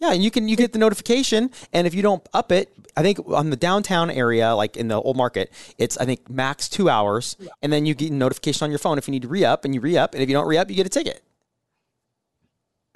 Yeah, 0.00 0.12
and 0.12 0.22
you 0.22 0.30
can 0.30 0.48
you 0.48 0.54
get 0.54 0.72
the 0.72 0.78
notification, 0.78 1.50
and 1.72 1.84
if 1.86 1.92
you 1.92 2.02
don't 2.02 2.26
up 2.32 2.52
it, 2.52 2.72
I 2.96 3.02
think 3.02 3.18
on 3.28 3.50
the 3.50 3.56
downtown 3.56 4.10
area, 4.10 4.54
like 4.54 4.76
in 4.76 4.86
the 4.86 4.94
old 4.94 5.16
market, 5.16 5.52
it's 5.76 5.96
I 5.98 6.04
think 6.04 6.30
max 6.30 6.68
two 6.68 6.88
hours, 6.88 7.36
and 7.62 7.72
then 7.72 7.84
you 7.84 7.94
get 7.94 8.12
a 8.12 8.14
notification 8.14 8.64
on 8.64 8.70
your 8.70 8.78
phone 8.78 8.96
if 8.96 9.08
you 9.08 9.12
need 9.12 9.22
to 9.22 9.28
re 9.28 9.44
up, 9.44 9.64
and 9.64 9.74
you 9.74 9.80
re 9.80 9.96
up, 9.96 10.14
and 10.14 10.22
if 10.22 10.28
you 10.28 10.36
don't 10.36 10.46
re 10.46 10.56
up, 10.56 10.70
you 10.70 10.76
get 10.76 10.86
a 10.86 10.90
ticket. 10.90 11.24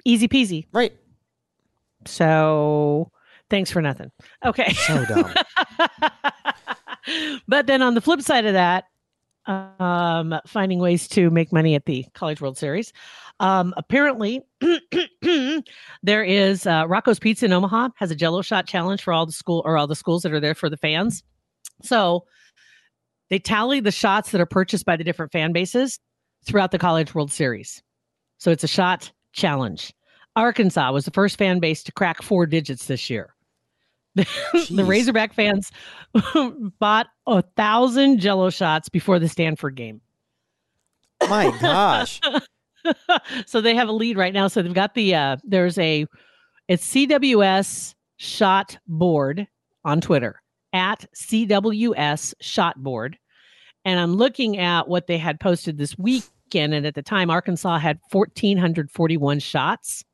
Easy 0.05 0.29
peasy. 0.29 0.67
Right. 0.71 0.93
So 2.05 3.11
thanks 3.49 3.69
for 3.69 3.81
nothing. 3.81 4.11
Okay. 4.45 4.71
So 4.73 5.03
dumb. 5.05 5.33
but 7.47 7.67
then 7.67 7.81
on 7.81 7.95
the 7.95 8.01
flip 8.01 8.21
side 8.21 8.45
of 8.45 8.53
that, 8.53 8.85
um, 9.45 10.35
finding 10.47 10.79
ways 10.79 11.07
to 11.09 11.29
make 11.29 11.51
money 11.51 11.75
at 11.75 11.85
the 11.85 12.05
College 12.13 12.41
World 12.41 12.57
Series. 12.57 12.93
Um, 13.39 13.73
apparently, 13.77 14.41
there 16.03 16.23
is 16.23 16.65
uh, 16.65 16.85
Rocco's 16.87 17.19
Pizza 17.19 17.45
in 17.45 17.53
Omaha 17.53 17.89
has 17.95 18.11
a 18.11 18.15
Jello 18.15 18.41
shot 18.41 18.67
challenge 18.67 19.03
for 19.03 19.13
all 19.13 19.25
the 19.25 19.31
school 19.31 19.61
or 19.65 19.77
all 19.77 19.87
the 19.87 19.95
schools 19.95 20.23
that 20.23 20.33
are 20.33 20.39
there 20.39 20.55
for 20.55 20.69
the 20.69 20.77
fans. 20.77 21.23
So 21.81 22.25
they 23.29 23.39
tally 23.39 23.79
the 23.79 23.91
shots 23.91 24.31
that 24.31 24.41
are 24.41 24.45
purchased 24.45 24.85
by 24.85 24.95
the 24.95 25.03
different 25.03 25.31
fan 25.31 25.51
bases 25.51 25.99
throughout 26.45 26.71
the 26.71 26.79
College 26.79 27.15
World 27.15 27.31
Series. 27.31 27.81
So 28.37 28.51
it's 28.51 28.63
a 28.63 28.67
shot 28.67 29.11
challenge. 29.31 29.93
Arkansas 30.35 30.91
was 30.91 31.05
the 31.05 31.11
first 31.11 31.37
fan 31.37 31.59
base 31.59 31.83
to 31.83 31.91
crack 31.91 32.21
four 32.21 32.45
digits 32.45 32.87
this 32.87 33.09
year. 33.09 33.32
The 34.15 34.83
Razorback 34.85 35.33
fans 35.33 35.71
bought 36.79 37.07
a 37.25 37.41
thousand 37.41 38.19
Jello 38.19 38.49
shots 38.49 38.89
before 38.89 39.19
the 39.19 39.29
Stanford 39.29 39.75
game. 39.75 40.01
My 41.27 41.55
gosh. 41.59 42.19
so 43.45 43.61
they 43.61 43.75
have 43.75 43.87
a 43.87 43.93
lead 43.93 44.17
right 44.17 44.33
now. 44.33 44.47
So 44.47 44.61
they've 44.61 44.73
got 44.73 44.93
the 44.93 45.15
uh 45.15 45.37
there's 45.43 45.77
a 45.77 46.05
it's 46.67 46.87
CWS 46.93 47.95
shot 48.17 48.77
board 48.87 49.47
on 49.83 50.01
Twitter 50.01 50.41
at 50.73 51.05
CWS 51.15 52.33
shot 52.41 52.81
board. 52.81 53.17
And 53.85 53.99
I'm 53.99 54.15
looking 54.15 54.57
at 54.57 54.87
what 54.87 55.07
they 55.07 55.17
had 55.17 55.39
posted 55.39 55.77
this 55.77 55.97
weekend. 55.97 56.73
And 56.73 56.85
at 56.85 56.95
the 56.95 57.01
time, 57.01 57.29
Arkansas 57.29 57.79
had 57.79 57.99
1,441 58.11 59.39
shots. 59.39 60.05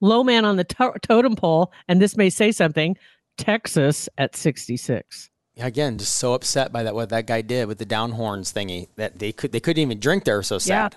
Low 0.00 0.22
man 0.22 0.44
on 0.44 0.56
the 0.56 0.64
to- 0.64 0.94
totem 1.02 1.36
pole, 1.36 1.72
and 1.88 2.00
this 2.00 2.16
may 2.16 2.28
say 2.30 2.52
something 2.52 2.96
Texas 3.38 4.08
at 4.18 4.36
66. 4.36 5.30
Yeah, 5.54 5.66
Again, 5.66 5.96
just 5.98 6.16
so 6.16 6.34
upset 6.34 6.70
by 6.72 6.82
that 6.82 6.94
what 6.94 7.08
that 7.08 7.26
guy 7.26 7.40
did 7.40 7.66
with 7.66 7.78
the 7.78 7.86
down 7.86 8.12
horns 8.12 8.52
thingy 8.52 8.88
that 8.96 9.18
they 9.18 9.32
could 9.32 9.52
they 9.52 9.60
couldn't 9.60 9.80
even 9.82 9.98
drink 9.98 10.24
there. 10.24 10.42
So 10.42 10.56
Yeah. 10.56 10.58
sad. 10.90 10.96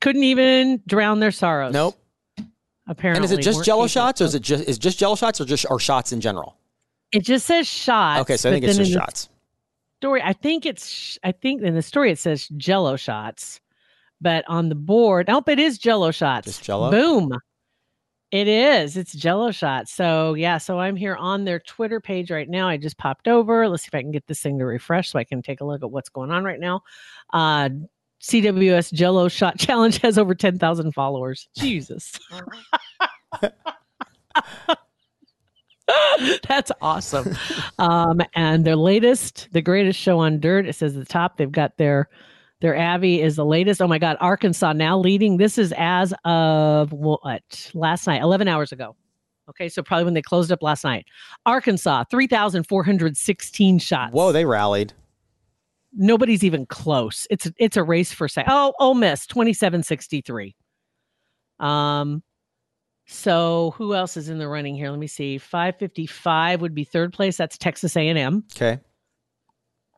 Couldn't 0.00 0.24
even 0.24 0.82
drown 0.86 1.20
their 1.20 1.30
sorrows. 1.30 1.72
Nope. 1.72 1.96
Apparently. 2.88 3.18
And 3.18 3.24
is 3.24 3.30
it 3.32 3.42
just 3.42 3.64
Jello 3.64 3.86
shots, 3.86 4.20
or 4.20 4.24
is 4.24 4.34
it 4.34 4.42
just 4.42 4.64
is 4.64 4.78
just 4.78 4.98
Jello 4.98 5.14
shots, 5.14 5.40
or 5.40 5.44
just 5.44 5.64
or 5.70 5.78
shots 5.78 6.12
in 6.12 6.20
general? 6.20 6.56
It 7.12 7.24
just 7.24 7.46
says 7.46 7.68
shots. 7.68 8.22
Okay, 8.22 8.36
so 8.36 8.48
I 8.48 8.52
think 8.52 8.64
it's 8.64 8.76
just 8.76 8.92
shots. 8.92 9.28
Story. 10.00 10.20
I 10.22 10.32
think 10.32 10.66
it's. 10.66 11.18
I 11.22 11.30
think 11.30 11.62
in 11.62 11.74
the 11.74 11.82
story 11.82 12.10
it 12.10 12.18
says 12.18 12.48
Jello 12.56 12.96
shots, 12.96 13.60
but 14.22 14.44
on 14.48 14.68
the 14.68 14.74
board, 14.74 15.28
nope, 15.28 15.48
it 15.48 15.58
is 15.58 15.78
Jello 15.78 16.10
shots. 16.10 16.46
Just 16.46 16.62
Jell-O? 16.62 16.90
Boom. 16.90 17.32
It 18.30 18.48
is. 18.48 18.96
It's 18.96 19.12
Jello 19.12 19.50
shots. 19.50 19.92
So 19.92 20.32
yeah. 20.32 20.56
So 20.56 20.80
I'm 20.80 20.96
here 20.96 21.16
on 21.16 21.44
their 21.44 21.60
Twitter 21.60 22.00
page 22.00 22.30
right 22.30 22.48
now. 22.48 22.66
I 22.66 22.78
just 22.78 22.96
popped 22.96 23.28
over. 23.28 23.68
Let's 23.68 23.82
see 23.82 23.90
if 23.90 23.94
I 23.94 24.00
can 24.00 24.10
get 24.10 24.26
this 24.26 24.40
thing 24.40 24.58
to 24.58 24.64
refresh 24.64 25.10
so 25.10 25.18
I 25.18 25.24
can 25.24 25.42
take 25.42 25.60
a 25.60 25.66
look 25.66 25.82
at 25.82 25.90
what's 25.90 26.08
going 26.08 26.30
on 26.30 26.42
right 26.42 26.58
now. 26.58 26.80
Uh, 27.34 27.68
CWS 28.22 28.92
Jello 28.94 29.28
Shot 29.28 29.58
Challenge 29.60 29.98
has 29.98 30.16
over 30.16 30.34
10,000 30.34 30.92
followers. 30.92 31.48
Jesus. 31.56 32.18
That's 36.48 36.72
awesome. 36.80 37.36
Um, 37.78 38.20
and 38.34 38.64
their 38.64 38.76
latest, 38.76 39.48
the 39.50 39.62
greatest 39.62 39.98
show 39.98 40.20
on 40.20 40.38
dirt, 40.38 40.66
it 40.66 40.74
says 40.74 40.96
at 40.96 41.00
the 41.00 41.12
top, 41.12 41.36
they've 41.36 41.50
got 41.50 41.76
their 41.78 42.08
their 42.62 42.78
Avi 42.78 43.20
is 43.20 43.34
the 43.34 43.44
latest. 43.44 43.82
Oh 43.82 43.88
my 43.88 43.98
God, 43.98 44.16
Arkansas 44.20 44.72
now 44.72 44.96
leading. 44.96 45.36
This 45.36 45.58
is 45.58 45.74
as 45.76 46.14
of 46.24 46.92
what 46.92 47.70
last 47.74 48.06
night, 48.06 48.22
11 48.22 48.46
hours 48.46 48.70
ago. 48.70 48.94
Okay, 49.50 49.68
so 49.68 49.82
probably 49.82 50.04
when 50.04 50.14
they 50.14 50.22
closed 50.22 50.52
up 50.52 50.62
last 50.62 50.84
night. 50.84 51.04
Arkansas, 51.44 52.04
3,416 52.08 53.78
shots. 53.80 54.12
Whoa, 54.12 54.30
they 54.30 54.44
rallied. 54.44 54.92
Nobody's 55.92 56.44
even 56.44 56.64
close. 56.64 57.26
It's 57.30 57.50
it's 57.58 57.76
a 57.76 57.82
race 57.82 58.12
for 58.12 58.28
say. 58.28 58.44
Oh, 58.46 58.72
Ole 58.78 58.94
Miss, 58.94 59.26
2763. 59.26 60.54
Um, 61.58 62.22
so 63.06 63.74
who 63.76 63.94
else 63.96 64.16
is 64.16 64.28
in 64.28 64.38
the 64.38 64.46
running 64.46 64.76
here? 64.76 64.90
Let 64.90 65.00
me 65.00 65.08
see. 65.08 65.36
555 65.36 66.60
would 66.60 66.74
be 66.76 66.84
third 66.84 67.12
place. 67.12 67.36
That's 67.36 67.58
Texas 67.58 67.96
A&M. 67.96 68.44
Okay. 68.56 68.80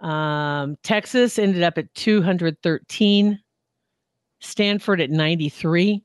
Um, 0.01 0.77
Texas 0.83 1.39
ended 1.39 1.63
up 1.63 1.79
at 1.79 1.93
213. 1.95 3.41
Stanford 4.41 5.01
at 5.01 5.11
93. 5.11 6.05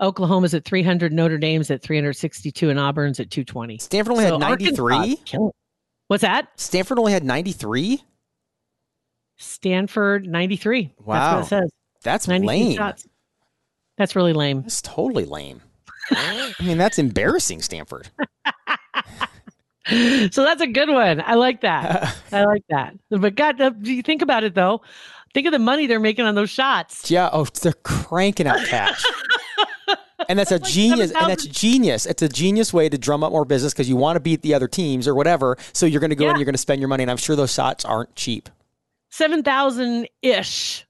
Oklahoma's 0.00 0.54
at 0.54 0.64
300. 0.64 1.12
Notre 1.12 1.38
Dame's 1.38 1.70
at 1.70 1.82
362, 1.82 2.68
and 2.70 2.78
Auburn's 2.78 3.20
at 3.20 3.30
220. 3.30 3.78
Stanford 3.78 4.12
only 4.12 4.24
So 4.24 4.32
had 4.32 4.40
93. 4.40 5.16
What's 6.08 6.22
that? 6.22 6.48
Stanford 6.56 6.98
only 6.98 7.12
had 7.12 7.24
93. 7.24 8.02
Stanford 9.38 10.26
93. 10.26 10.94
Wow. 11.04 11.14
That's 11.14 11.32
what 11.34 11.40
it 11.40 11.62
says. 11.62 11.70
That's 12.02 12.28
lame. 12.28 12.76
shots. 12.76 13.06
That's 13.98 14.14
really 14.14 14.32
lame. 14.32 14.62
That's 14.62 14.82
totally 14.82 15.24
lame. 15.24 15.62
I 16.10 16.52
mean, 16.62 16.78
that's 16.78 16.98
embarrassing, 16.98 17.62
Stanford. 17.62 18.10
so 20.32 20.44
that's 20.44 20.60
a 20.60 20.66
good 20.66 20.88
one. 20.88 21.22
I 21.24 21.34
like 21.34 21.60
that. 21.62 22.16
I 22.32 22.44
like 22.44 22.62
that. 22.70 22.94
But 23.10 23.34
God, 23.34 23.82
do 23.82 23.92
you 23.94 24.02
think 24.02 24.22
about 24.22 24.44
it 24.44 24.54
though? 24.54 24.82
Think 25.34 25.46
of 25.46 25.52
the 25.52 25.58
money 25.58 25.86
they're 25.86 26.00
making 26.00 26.24
on 26.24 26.34
those 26.34 26.50
shots. 26.50 27.10
Yeah. 27.10 27.28
Oh, 27.32 27.44
they're 27.44 27.72
cranking 27.72 28.46
out 28.46 28.64
cash. 28.66 29.04
And 30.28 30.38
that's 30.38 30.50
a 30.50 30.54
like 30.56 30.64
genius, 30.64 31.12
and 31.12 31.30
that's 31.30 31.46
genius. 31.46 32.04
It's 32.06 32.22
a 32.22 32.28
genius 32.28 32.72
way 32.72 32.88
to 32.88 32.98
drum 32.98 33.22
up 33.22 33.30
more 33.30 33.44
business 33.44 33.72
because 33.72 33.88
you 33.88 33.94
want 33.96 34.16
to 34.16 34.20
beat 34.20 34.42
the 34.42 34.54
other 34.54 34.66
teams 34.66 35.06
or 35.06 35.14
whatever. 35.14 35.56
So 35.72 35.86
you're 35.86 36.00
going 36.00 36.10
to 36.10 36.16
go 36.16 36.24
Yeah. 36.24 36.30
and 36.30 36.38
you're 36.38 36.46
going 36.46 36.54
to 36.54 36.58
spend 36.58 36.80
your 36.80 36.88
money, 36.88 37.04
and 37.04 37.10
I'm 37.10 37.16
sure 37.18 37.36
those 37.36 37.52
shots 37.52 37.84
aren't 37.84 38.16
cheap. 38.16 38.48
7,000 39.10 40.08
ish 40.22 40.84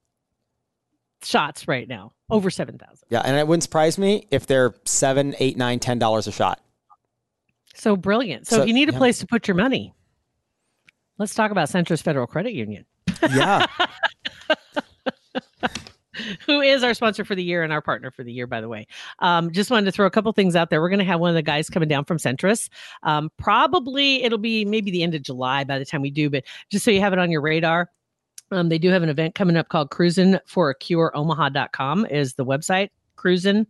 shots 1.22 1.68
right 1.68 1.86
now. 1.88 2.12
Over 2.30 2.50
7,000. 2.50 3.04
Yeah, 3.10 3.20
and 3.24 3.36
it 3.36 3.46
wouldn't 3.46 3.64
surprise 3.64 3.98
me 3.98 4.26
if 4.30 4.46
they're 4.46 4.74
seven, 4.84 5.34
eight, 5.38 5.56
nine, 5.58 5.80
ten 5.80 5.98
dollars 5.98 6.26
a 6.28 6.32
shot. 6.32 6.60
So 7.76 7.96
brilliant. 7.96 8.46
So, 8.46 8.56
So, 8.56 8.62
if 8.62 8.68
you 8.68 8.74
need 8.74 8.88
a 8.88 8.92
yeah. 8.92 8.98
place 8.98 9.18
to 9.18 9.26
put 9.26 9.46
your 9.46 9.54
money, 9.54 9.94
let's 11.18 11.34
talk 11.34 11.50
about 11.50 11.68
Centris 11.68 12.02
Federal 12.02 12.26
Credit 12.26 12.52
Union, 12.52 12.84
Yeah, 13.22 13.66
who 16.46 16.60
is 16.60 16.82
our 16.82 16.94
sponsor 16.94 17.24
for 17.24 17.34
the 17.34 17.42
year 17.42 17.62
and 17.62 17.72
our 17.72 17.82
partner 17.82 18.10
for 18.10 18.24
the 18.24 18.32
year, 18.32 18.46
by 18.46 18.60
the 18.60 18.68
way. 18.68 18.86
Um, 19.18 19.52
just 19.52 19.70
wanted 19.70 19.84
to 19.86 19.92
throw 19.92 20.06
a 20.06 20.10
couple 20.10 20.32
things 20.32 20.56
out 20.56 20.70
there. 20.70 20.80
We're 20.80 20.88
going 20.88 21.00
to 21.00 21.04
have 21.04 21.20
one 21.20 21.30
of 21.30 21.34
the 21.34 21.42
guys 21.42 21.68
coming 21.68 21.88
down 21.88 22.04
from 22.04 22.18
Centris. 22.18 22.68
Um, 23.02 23.30
probably 23.36 24.22
it'll 24.22 24.38
be 24.38 24.64
maybe 24.64 24.90
the 24.90 25.02
end 25.02 25.14
of 25.14 25.22
July 25.22 25.64
by 25.64 25.78
the 25.78 25.84
time 25.84 26.02
we 26.02 26.10
do, 26.10 26.30
but 26.30 26.44
just 26.70 26.84
so 26.84 26.90
you 26.90 27.00
have 27.00 27.12
it 27.12 27.18
on 27.18 27.30
your 27.30 27.40
radar. 27.40 27.90
Um, 28.52 28.68
they 28.68 28.78
do 28.78 28.90
have 28.90 29.02
an 29.02 29.08
event 29.08 29.34
coming 29.34 29.56
up 29.56 29.68
called 29.68 29.90
Cruisin' 29.90 30.38
for 30.46 30.70
a 30.70 30.74
Cure 30.74 31.10
Omaha.com 31.14 32.06
is 32.06 32.34
the 32.34 32.44
website. 32.44 32.90
Cruisin' 33.16 33.66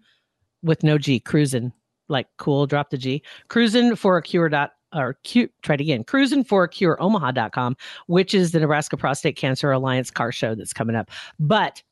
with 0.62 0.83
no 0.83 0.99
G, 0.99 1.19
cruisin' 1.19 1.73
like 2.09 2.27
cool, 2.38 2.66
drop 2.66 2.90
the 2.90 2.99
G. 2.99 3.23
Cruising 3.49 3.97
for 3.97 4.16
a 4.16 4.23
cure 4.23 4.49
dot 4.49 4.73
or 4.95 5.19
Q, 5.25 5.49
try 5.62 5.75
it 5.75 5.81
again. 5.81 6.05
cruising 6.05 6.45
for 6.45 6.64
a 6.64 6.69
cure 6.69 7.01
Omaha.com, 7.03 7.77
which 8.07 8.35
is 8.35 8.53
the 8.53 8.61
Nebraska 8.61 8.97
Prostate 8.97 9.37
Cancer 9.37 9.71
Alliance 9.73 10.11
car 10.11 10.33
show 10.33 10.55
that's 10.55 10.73
coming 10.73 10.97
up. 10.97 11.11
But 11.38 11.83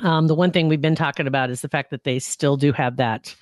um, 0.00 0.26
the 0.26 0.34
one 0.34 0.50
thing 0.50 0.68
we've 0.68 0.80
been 0.80 0.96
talking 0.96 1.26
about 1.26 1.50
is 1.50 1.60
the 1.60 1.68
fact 1.68 1.90
that 1.90 2.04
they 2.04 2.18
still 2.18 2.56
do 2.56 2.72
have 2.72 2.96
that 2.96 3.34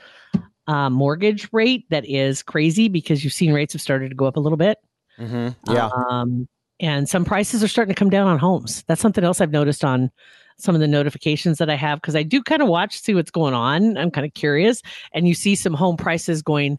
uh, 0.66 0.90
mortgage 0.90 1.48
rate 1.52 1.88
that 1.90 2.04
is 2.06 2.42
crazy 2.42 2.88
because 2.88 3.24
you've 3.24 3.32
seen 3.32 3.52
rates 3.52 3.72
have 3.72 3.82
started 3.82 4.10
to 4.10 4.14
go 4.14 4.26
up 4.26 4.36
a 4.36 4.40
little 4.40 4.58
bit. 4.58 4.78
hmm 5.16 5.48
yeah. 5.68 5.88
Um, 6.10 6.48
and 6.78 7.08
some 7.08 7.24
prices 7.24 7.62
are 7.62 7.68
starting 7.68 7.94
to 7.94 7.98
come 7.98 8.10
down 8.10 8.26
on 8.26 8.38
homes. 8.38 8.84
That's 8.88 9.00
something 9.00 9.24
else 9.24 9.40
I've 9.40 9.52
noticed 9.52 9.84
on 9.84 10.10
some 10.58 10.74
of 10.74 10.80
the 10.80 10.88
notifications 10.88 11.58
that 11.58 11.70
I 11.70 11.74
have 11.74 12.00
because 12.00 12.16
I 12.16 12.22
do 12.22 12.42
kind 12.42 12.62
of 12.62 12.68
watch, 12.68 12.98
see 13.00 13.14
what's 13.14 13.30
going 13.30 13.54
on. 13.54 13.96
I'm 13.96 14.10
kind 14.10 14.26
of 14.26 14.34
curious. 14.34 14.82
And 15.12 15.26
you 15.26 15.34
see 15.34 15.54
some 15.54 15.74
home 15.74 15.96
prices 15.96 16.42
going 16.42 16.78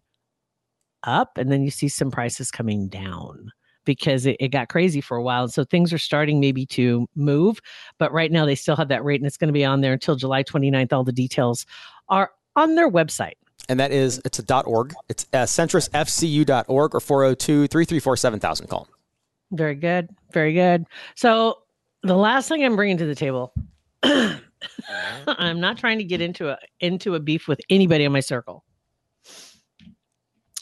up, 1.03 1.37
and 1.37 1.51
then 1.51 1.63
you 1.63 1.71
see 1.71 1.89
some 1.89 2.11
prices 2.11 2.49
coming 2.51 2.87
down 2.87 3.51
because 3.85 4.25
it, 4.25 4.37
it 4.39 4.47
got 4.49 4.69
crazy 4.69 5.01
for 5.01 5.17
a 5.17 5.23
while. 5.23 5.47
So 5.49 5.65
things 5.65 5.91
are 5.91 5.97
starting 5.97 6.39
maybe 6.39 6.65
to 6.67 7.07
move. 7.15 7.59
But 7.97 8.13
right 8.13 8.31
now, 8.31 8.45
they 8.45 8.55
still 8.55 8.77
have 8.77 8.87
that 8.87 9.03
rate, 9.03 9.19
and 9.19 9.27
it's 9.27 9.37
going 9.37 9.49
to 9.49 9.53
be 9.53 9.65
on 9.65 9.81
there 9.81 9.93
until 9.93 10.15
July 10.15 10.43
29th. 10.43 10.93
All 10.93 11.03
the 11.03 11.11
details 11.11 11.65
are 12.09 12.31
on 12.55 12.75
their 12.75 12.89
website. 12.89 13.33
and 13.67 13.79
that 13.79 13.91
is 13.91 14.21
it's 14.25 14.39
a 14.39 14.43
dot 14.43 14.65
org. 14.67 14.93
It's 15.09 15.25
uh, 15.33 15.43
centrisfcu.org 15.43 16.95
or 16.95 16.99
402-334-7000. 16.99 18.69
Call 18.69 18.87
'em. 18.87 19.57
Very 19.57 19.75
good. 19.75 20.09
Very 20.31 20.53
good. 20.53 20.85
So 21.15 21.62
the 22.03 22.15
last 22.15 22.49
thing 22.49 22.63
I'm 22.63 22.75
bringing 22.75 22.97
to 22.97 23.05
the 23.05 23.15
table, 23.15 23.53
I'm 24.03 25.59
not 25.59 25.77
trying 25.77 25.97
to 25.97 26.03
get 26.03 26.21
into 26.21 26.49
a 26.49 26.57
into 26.79 27.15
a 27.15 27.19
beef 27.19 27.47
with 27.47 27.61
anybody 27.69 28.03
in 28.03 28.11
my 28.11 28.19
circle. 28.19 28.63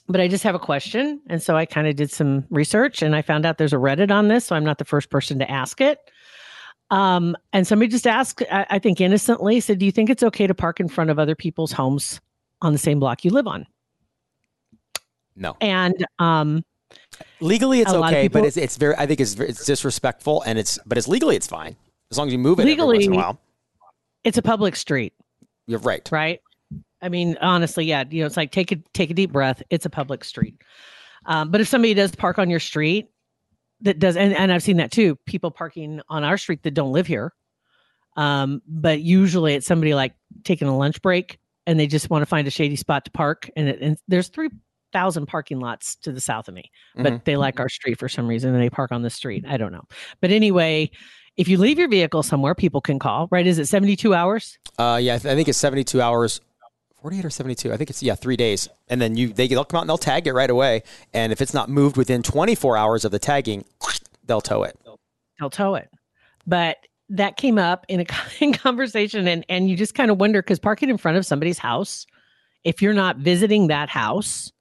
but 0.07 0.21
I 0.21 0.27
just 0.27 0.43
have 0.43 0.55
a 0.55 0.59
question. 0.59 1.21
And 1.27 1.41
so 1.41 1.55
I 1.55 1.65
kind 1.65 1.87
of 1.87 1.95
did 1.95 2.11
some 2.11 2.45
research 2.49 3.01
and 3.01 3.15
I 3.15 3.21
found 3.21 3.45
out 3.45 3.57
there's 3.57 3.73
a 3.73 3.77
Reddit 3.77 4.11
on 4.11 4.27
this. 4.27 4.45
So 4.45 4.55
I'm 4.55 4.65
not 4.65 4.77
the 4.77 4.85
first 4.85 5.09
person 5.09 5.39
to 5.39 5.49
ask 5.49 5.81
it. 5.81 5.99
Um, 6.89 7.37
and 7.53 7.65
somebody 7.65 7.89
just 7.89 8.05
asked, 8.05 8.43
I, 8.51 8.65
I 8.71 8.79
think 8.79 8.99
innocently, 8.99 9.61
said, 9.61 9.79
Do 9.79 9.85
you 9.85 9.91
think 9.91 10.09
it's 10.09 10.23
okay 10.23 10.45
to 10.45 10.53
park 10.53 10.79
in 10.79 10.89
front 10.89 11.09
of 11.09 11.17
other 11.17 11.35
people's 11.35 11.71
homes 11.71 12.19
on 12.61 12.73
the 12.73 12.77
same 12.77 12.99
block 12.99 13.23
you 13.23 13.31
live 13.31 13.47
on? 13.47 13.65
No. 15.37 15.55
And 15.61 16.05
um, 16.19 16.63
Legally, 17.39 17.81
it's 17.81 17.91
A 17.91 17.97
okay, 18.03 18.27
but 18.27 18.45
it's 18.45 18.57
it's 18.57 18.77
very. 18.77 18.95
I 18.95 19.05
think 19.05 19.19
it's 19.19 19.35
it's 19.39 19.65
disrespectful, 19.65 20.41
and 20.43 20.57
it's 20.59 20.79
but 20.85 20.97
it's 20.97 21.07
legally 21.07 21.35
it's 21.35 21.47
fine 21.47 21.75
as 22.11 22.17
long 22.17 22.27
as 22.27 22.33
you 22.33 22.39
move 22.39 22.59
it 22.59 22.63
every 22.63 22.75
once 22.75 22.81
in 22.81 22.85
a 22.85 22.97
Legally- 22.99 23.17
while. 23.17 23.39
it's 24.23 24.37
a 24.37 24.41
public 24.41 24.75
street, 24.75 25.13
You're 25.67 25.79
right. 25.79 26.07
right? 26.11 26.41
I 27.01 27.09
mean, 27.09 27.37
honestly, 27.41 27.85
yeah, 27.85 28.03
you 28.09 28.21
know, 28.21 28.27
it's 28.27 28.37
like 28.37 28.51
take 28.51 28.71
a 28.71 28.75
take 28.93 29.09
a 29.09 29.13
deep 29.13 29.31
breath. 29.31 29.63
It's 29.69 29.85
a 29.85 29.89
public 29.89 30.23
street. 30.23 30.61
Um, 31.25 31.51
but 31.51 31.61
if 31.61 31.67
somebody 31.67 31.93
does 31.93 32.15
park 32.15 32.39
on 32.39 32.49
your 32.49 32.59
street, 32.59 33.09
that 33.81 33.99
does, 33.99 34.15
and, 34.17 34.33
and 34.33 34.51
I've 34.51 34.63
seen 34.63 34.77
that 34.77 34.91
too. 34.91 35.15
People 35.25 35.51
parking 35.51 36.01
on 36.09 36.23
our 36.23 36.37
street 36.37 36.63
that 36.63 36.71
don't 36.73 36.91
live 36.91 37.07
here. 37.07 37.33
Um, 38.17 38.61
but 38.67 39.01
usually 39.01 39.53
it's 39.53 39.65
somebody 39.67 39.93
like 39.93 40.13
taking 40.43 40.67
a 40.67 40.75
lunch 40.77 41.01
break 41.01 41.39
and 41.65 41.79
they 41.79 41.87
just 41.87 42.09
want 42.09 42.23
to 42.23 42.25
find 42.25 42.47
a 42.47 42.51
shady 42.51 42.75
spot 42.75 43.05
to 43.05 43.11
park. 43.11 43.49
And, 43.55 43.69
it, 43.69 43.81
and 43.81 43.97
there's 44.07 44.27
three 44.27 44.49
thousand 44.91 45.25
parking 45.27 45.59
lots 45.59 45.95
to 45.97 46.11
the 46.11 46.21
south 46.21 46.47
of 46.47 46.53
me, 46.53 46.71
but 46.95 47.13
Mhm. 47.13 47.23
they 47.25 47.37
like 47.37 47.59
our 47.59 47.69
street 47.69 47.97
for 47.99 48.09
some 48.09 48.27
reason 48.27 48.53
and 48.53 48.61
they 48.61 48.69
park 48.69 48.91
on 48.91 49.01
the 49.01 49.09
street. 49.09 49.45
I 49.47 49.57
don't 49.57 49.71
know. 49.71 49.83
But 50.21 50.31
anyway, 50.31 50.91
if 51.37 51.47
you 51.47 51.57
leave 51.57 51.79
your 51.79 51.87
vehicle 51.89 52.23
somewhere, 52.23 52.53
people 52.55 52.81
can 52.81 52.99
call. 52.99 53.27
Right? 53.31 53.47
Is 53.47 53.57
it 53.59 53.65
72 53.67 54.13
hours? 54.13 54.57
Uh, 54.77 54.99
yeah, 55.01 55.15
I, 55.15 55.17
th- 55.17 55.31
I 55.31 55.35
think 55.35 55.47
it's 55.47 55.57
72 55.57 56.01
hours, 56.01 56.41
48 57.01 57.25
or 57.25 57.29
72. 57.29 57.71
I 57.73 57.77
think 57.77 57.89
it's 57.89 58.03
yeah, 58.03 58.15
three 58.15 58.35
days, 58.37 58.67
and 58.89 59.01
then 59.01 59.15
you 59.17 59.33
they 59.33 59.47
they'll 59.47 59.65
come 59.65 59.77
out 59.77 59.81
and 59.81 59.89
they'll 59.89 59.97
tag 59.97 60.27
it 60.27 60.33
right 60.33 60.49
away. 60.49 60.83
And 61.13 61.31
if 61.31 61.41
it's 61.41 61.53
not 61.53 61.69
moved 61.69 61.97
within 61.97 62.21
24 62.23 62.77
hours 62.77 63.05
of 63.05 63.11
the 63.11 63.19
tagging, 63.19 63.65
they'll 64.25 64.41
tow 64.41 64.63
it. 64.63 64.77
they'll 65.39 65.49
tow 65.49 65.75
it. 65.75 65.89
But 66.47 66.77
that 67.09 67.35
came 67.37 67.57
up 67.57 67.85
in 67.89 68.01
a 68.01 68.05
in 68.43 68.53
conversation, 68.53 69.27
and 69.27 69.45
and 69.49 69.69
you 69.69 69.75
just 69.75 69.95
kind 69.95 70.11
of 70.11 70.19
wonder 70.19 70.41
because 70.41 70.59
parking 70.59 70.89
in 70.89 70.97
front 70.97 71.17
of 71.17 71.25
somebody's 71.25 71.57
house, 71.57 72.05
if 72.63 72.81
you're 72.81 72.93
not 72.93 73.17
visiting 73.17 73.67
that 73.67 73.89
house, 73.89 74.51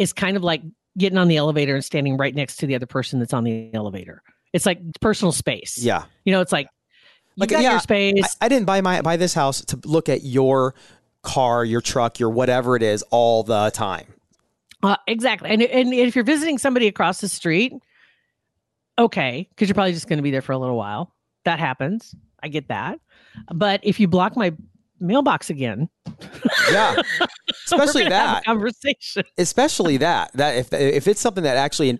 is 0.00 0.12
kind 0.12 0.36
of 0.36 0.42
like 0.42 0.62
getting 0.98 1.18
on 1.18 1.28
the 1.28 1.36
elevator 1.36 1.76
and 1.76 1.84
standing 1.84 2.16
right 2.16 2.34
next 2.34 2.56
to 2.56 2.66
the 2.66 2.74
other 2.74 2.86
person 2.86 3.20
that's 3.20 3.32
on 3.32 3.44
the 3.44 3.72
elevator. 3.74 4.22
It's 4.52 4.66
like 4.66 4.80
personal 5.00 5.30
space. 5.30 5.78
Yeah, 5.78 6.04
you 6.24 6.32
know, 6.32 6.40
it's 6.40 6.50
like 6.50 6.66
you 7.36 7.42
Like, 7.42 7.50
got 7.50 7.62
yeah, 7.62 7.70
your 7.72 7.80
space. 7.80 8.36
I, 8.40 8.46
I 8.46 8.48
didn't 8.48 8.66
buy 8.66 8.80
my 8.80 9.00
buy 9.02 9.16
this 9.16 9.34
house 9.34 9.64
to 9.66 9.78
look 9.84 10.08
at 10.08 10.24
your 10.24 10.74
car, 11.22 11.64
your 11.64 11.80
truck, 11.80 12.18
your 12.18 12.30
whatever 12.30 12.74
it 12.74 12.82
is 12.82 13.04
all 13.10 13.44
the 13.44 13.70
time. 13.70 14.06
Uh, 14.82 14.96
exactly. 15.06 15.50
And, 15.50 15.62
and 15.62 15.92
if 15.92 16.16
you're 16.16 16.24
visiting 16.24 16.56
somebody 16.56 16.88
across 16.88 17.20
the 17.20 17.28
street, 17.28 17.74
okay, 18.98 19.46
because 19.50 19.68
you're 19.68 19.74
probably 19.74 19.92
just 19.92 20.08
going 20.08 20.16
to 20.16 20.22
be 20.22 20.30
there 20.30 20.40
for 20.40 20.52
a 20.52 20.58
little 20.58 20.76
while. 20.76 21.14
That 21.44 21.58
happens. 21.58 22.14
I 22.42 22.48
get 22.48 22.68
that. 22.68 22.98
But 23.54 23.80
if 23.82 24.00
you 24.00 24.08
block 24.08 24.36
my 24.36 24.54
mailbox 25.00 25.50
again, 25.50 25.88
Yeah, 26.70 26.96
especially 27.66 28.08
that. 28.08 28.44
conversation. 28.44 29.24
especially 29.38 29.96
that 29.98 30.32
that 30.34 30.56
if 30.56 30.72
if 30.72 31.08
it's 31.08 31.20
something 31.20 31.44
that 31.44 31.56
actually 31.56 31.98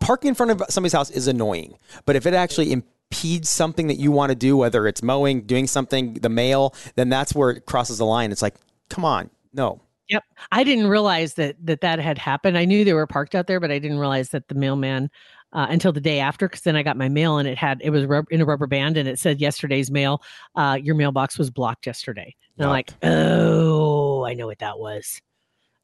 parking 0.00 0.28
in 0.28 0.34
front 0.34 0.52
of 0.52 0.62
somebody's 0.68 0.92
house 0.92 1.10
is 1.10 1.26
annoying, 1.26 1.76
but 2.06 2.16
if 2.16 2.26
it 2.26 2.34
actually 2.34 2.72
impedes 2.72 3.50
something 3.50 3.86
that 3.88 3.96
you 3.98 4.10
want 4.12 4.30
to 4.30 4.36
do, 4.36 4.56
whether 4.56 4.86
it's 4.86 5.02
mowing, 5.02 5.42
doing 5.42 5.66
something, 5.66 6.14
the 6.14 6.28
mail, 6.28 6.74
then 6.94 7.08
that's 7.08 7.34
where 7.34 7.50
it 7.50 7.66
crosses 7.66 7.98
the 7.98 8.06
line. 8.06 8.32
It's 8.32 8.42
like, 8.42 8.54
come 8.88 9.04
on, 9.04 9.30
no. 9.52 9.80
Yep. 10.08 10.24
I 10.50 10.64
didn't 10.64 10.88
realize 10.88 11.34
that 11.34 11.54
that 11.64 11.82
that 11.82 12.00
had 12.00 12.18
happened. 12.18 12.58
I 12.58 12.64
knew 12.64 12.84
they 12.84 12.94
were 12.94 13.06
parked 13.06 13.34
out 13.36 13.46
there, 13.46 13.60
but 13.60 13.70
I 13.70 13.78
didn't 13.78 13.98
realize 13.98 14.30
that 14.30 14.48
the 14.48 14.56
mailman 14.56 15.08
uh, 15.52 15.66
until 15.70 15.92
the 15.92 16.00
day 16.00 16.20
after, 16.20 16.48
because 16.48 16.60
then 16.62 16.76
I 16.76 16.82
got 16.82 16.96
my 16.96 17.08
mail 17.08 17.38
and 17.38 17.48
it 17.48 17.58
had 17.58 17.80
it 17.82 17.90
was 17.90 18.04
rub- 18.06 18.26
in 18.30 18.40
a 18.40 18.44
rubber 18.44 18.66
band 18.66 18.96
and 18.96 19.08
it 19.08 19.18
said 19.18 19.40
yesterday's 19.40 19.90
mail. 19.90 20.22
Uh, 20.54 20.78
your 20.80 20.94
mailbox 20.94 21.38
was 21.38 21.50
blocked 21.50 21.86
yesterday. 21.86 22.34
And 22.56 22.66
I'm 22.66 22.70
like, 22.72 22.90
oh, 23.02 24.24
I 24.24 24.34
know 24.34 24.46
what 24.46 24.58
that 24.58 24.78
was. 24.78 25.20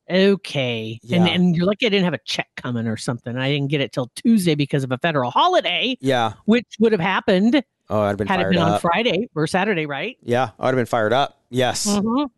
Okay. 0.08 1.00
And 1.02 1.10
Yeah. 1.10 1.26
and 1.26 1.56
you're 1.56 1.66
lucky 1.66 1.86
I 1.86 1.88
didn't 1.88 2.04
have 2.04 2.14
a 2.14 2.18
check 2.24 2.48
coming 2.56 2.86
or 2.86 2.96
something. 2.96 3.36
I 3.36 3.50
didn't 3.50 3.68
get 3.68 3.80
it 3.80 3.92
till 3.92 4.10
Tuesday 4.14 4.54
because 4.54 4.84
of 4.84 4.92
a 4.92 4.98
federal 4.98 5.30
holiday, 5.30 5.96
Yeah. 6.00 6.34
which 6.44 6.66
would 6.78 6.92
have 6.92 7.00
happened 7.00 7.62
Oh, 7.88 8.00
I'd 8.02 8.08
have 8.08 8.16
been 8.18 8.26
had 8.26 8.40
it 8.40 8.50
been 8.50 8.58
on. 8.58 8.80
Friday 8.80 9.28
or 9.36 9.46
Saturday, 9.46 9.86
right? 9.86 10.16
yeah, 10.22 10.50
I'd 10.58 10.66
have 10.68 10.76
been 10.76 10.86
fired 10.86 11.12
up. 11.12 11.40
Yes. 11.50 11.86
Mhm. 11.86 12.28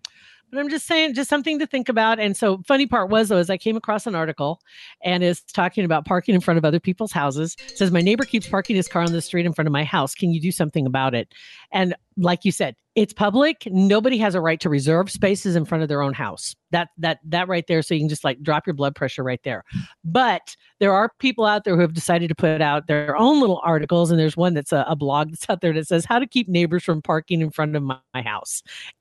But 0.50 0.60
I'm 0.60 0.68
just 0.70 0.86
saying, 0.86 1.14
just 1.14 1.28
something 1.28 1.58
to 1.58 1.66
think 1.66 1.88
about. 1.88 2.18
And 2.18 2.36
so, 2.36 2.62
funny 2.66 2.86
part 2.86 3.10
was 3.10 3.28
though, 3.28 3.38
is 3.38 3.50
I 3.50 3.58
came 3.58 3.76
across 3.76 4.06
an 4.06 4.14
article, 4.14 4.60
and 5.02 5.22
it's 5.22 5.42
talking 5.42 5.84
about 5.84 6.04
parking 6.04 6.34
in 6.34 6.40
front 6.40 6.58
of 6.58 6.64
other 6.64 6.80
people's 6.80 7.12
houses. 7.12 7.56
It 7.66 7.78
says 7.78 7.90
my 7.90 8.00
neighbor 8.00 8.24
keeps 8.24 8.48
parking 8.48 8.76
his 8.76 8.88
car 8.88 9.02
on 9.02 9.12
the 9.12 9.22
street 9.22 9.46
in 9.46 9.52
front 9.52 9.66
of 9.66 9.72
my 9.72 9.84
house. 9.84 10.14
Can 10.14 10.32
you 10.32 10.40
do 10.40 10.52
something 10.52 10.86
about 10.86 11.14
it? 11.14 11.34
And 11.72 11.94
like 12.16 12.44
you 12.44 12.52
said, 12.52 12.74
it's 12.98 13.12
public. 13.12 13.62
Nobody 13.70 14.18
has 14.18 14.34
a 14.34 14.40
right 14.40 14.58
to 14.58 14.68
reserve 14.68 15.08
spaces 15.08 15.54
in 15.54 15.64
front 15.64 15.82
of 15.82 15.88
their 15.88 16.02
own 16.02 16.14
house. 16.14 16.56
That 16.72 16.88
that 16.98 17.20
that 17.24 17.46
right 17.46 17.64
there. 17.68 17.80
So 17.80 17.94
you 17.94 18.00
can 18.00 18.08
just 18.08 18.24
like 18.24 18.42
drop 18.42 18.66
your 18.66 18.74
blood 18.74 18.96
pressure 18.96 19.22
right 19.22 19.40
there. 19.44 19.62
But 20.04 20.56
there 20.80 20.92
are 20.92 21.12
people 21.20 21.44
out 21.44 21.62
there 21.62 21.76
who 21.76 21.82
have 21.82 21.94
decided 21.94 22.28
to 22.28 22.34
put 22.34 22.60
out 22.60 22.88
their 22.88 23.16
own 23.16 23.40
little 23.40 23.60
articles, 23.62 24.10
and 24.10 24.18
there's 24.18 24.36
one 24.36 24.54
that's 24.54 24.72
a, 24.72 24.84
a 24.88 24.96
blog 24.96 25.30
that's 25.30 25.48
out 25.48 25.60
there 25.60 25.72
that 25.74 25.86
says 25.86 26.04
how 26.04 26.18
to 26.18 26.26
keep 26.26 26.48
neighbors 26.48 26.82
from 26.82 27.00
parking 27.00 27.40
in 27.40 27.50
front 27.50 27.76
of 27.76 27.84
my, 27.84 27.98
my 28.14 28.22
house. 28.22 28.64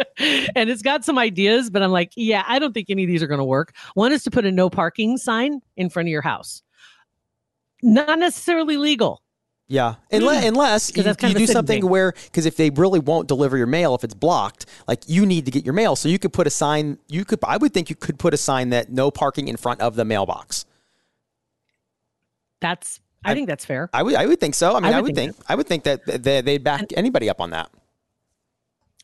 and 0.54 0.70
it's 0.70 0.82
got 0.82 1.04
some 1.04 1.18
ideas, 1.18 1.70
but 1.70 1.82
I'm 1.82 1.90
like, 1.90 2.12
yeah, 2.16 2.44
I 2.46 2.58
don't 2.58 2.72
think 2.72 2.90
any 2.90 3.04
of 3.04 3.08
these 3.08 3.22
are 3.22 3.26
going 3.26 3.38
to 3.38 3.44
work. 3.44 3.74
One 3.94 4.12
is 4.12 4.22
to 4.24 4.30
put 4.30 4.44
a 4.44 4.52
no 4.52 4.70
parking 4.70 5.16
sign 5.16 5.60
in 5.76 5.90
front 5.90 6.08
of 6.08 6.10
your 6.10 6.22
house. 6.22 6.62
Not 7.82 8.18
necessarily 8.18 8.76
legal. 8.76 9.22
Yeah, 9.70 9.96
hmm. 10.10 10.16
unless, 10.16 10.44
unless 10.46 10.90
'Cause 10.90 11.22
you, 11.22 11.28
you 11.28 11.34
do 11.34 11.46
something 11.46 11.82
thing. 11.82 11.90
where 11.90 12.12
because 12.12 12.46
if 12.46 12.56
they 12.56 12.70
really 12.70 13.00
won't 13.00 13.28
deliver 13.28 13.58
your 13.58 13.66
mail 13.66 13.94
if 13.94 14.02
it's 14.02 14.14
blocked, 14.14 14.64
like 14.86 15.02
you 15.06 15.26
need 15.26 15.44
to 15.44 15.50
get 15.50 15.64
your 15.64 15.74
mail, 15.74 15.94
so 15.94 16.08
you 16.08 16.18
could 16.18 16.32
put 16.32 16.46
a 16.46 16.50
sign. 16.50 16.98
You 17.06 17.26
could, 17.26 17.38
I 17.42 17.58
would 17.58 17.74
think 17.74 17.90
you 17.90 17.96
could 17.96 18.18
put 18.18 18.32
a 18.32 18.38
sign 18.38 18.70
that 18.70 18.90
no 18.90 19.10
parking 19.10 19.46
in 19.46 19.58
front 19.58 19.82
of 19.82 19.94
the 19.94 20.06
mailbox. 20.06 20.64
That's 22.60 23.00
I, 23.24 23.32
I- 23.32 23.34
think 23.34 23.46
that's 23.46 23.66
fair. 23.66 23.90
I 23.92 24.02
would, 24.02 24.14
I 24.14 24.24
would 24.26 24.40
think 24.40 24.54
so. 24.54 24.74
I 24.74 24.80
mean, 24.80 24.92
I 24.92 24.96
would, 24.96 25.08
would 25.08 25.14
think 25.14 25.34
think, 25.36 25.46
I 25.50 25.54
would 25.54 25.66
think 25.66 25.84
that 25.84 26.06
they, 26.06 26.40
they'd 26.40 26.64
back 26.64 26.86
anybody 26.96 27.28
up 27.28 27.40
on 27.40 27.50
that. 27.50 27.70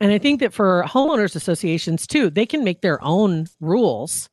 And 0.00 0.12
I 0.12 0.18
think 0.18 0.40
that 0.40 0.52
for 0.52 0.84
homeowners 0.86 1.36
associations 1.36 2.06
too, 2.06 2.30
they 2.30 2.46
can 2.46 2.64
make 2.64 2.80
their 2.80 3.02
own 3.02 3.46
rules 3.60 4.28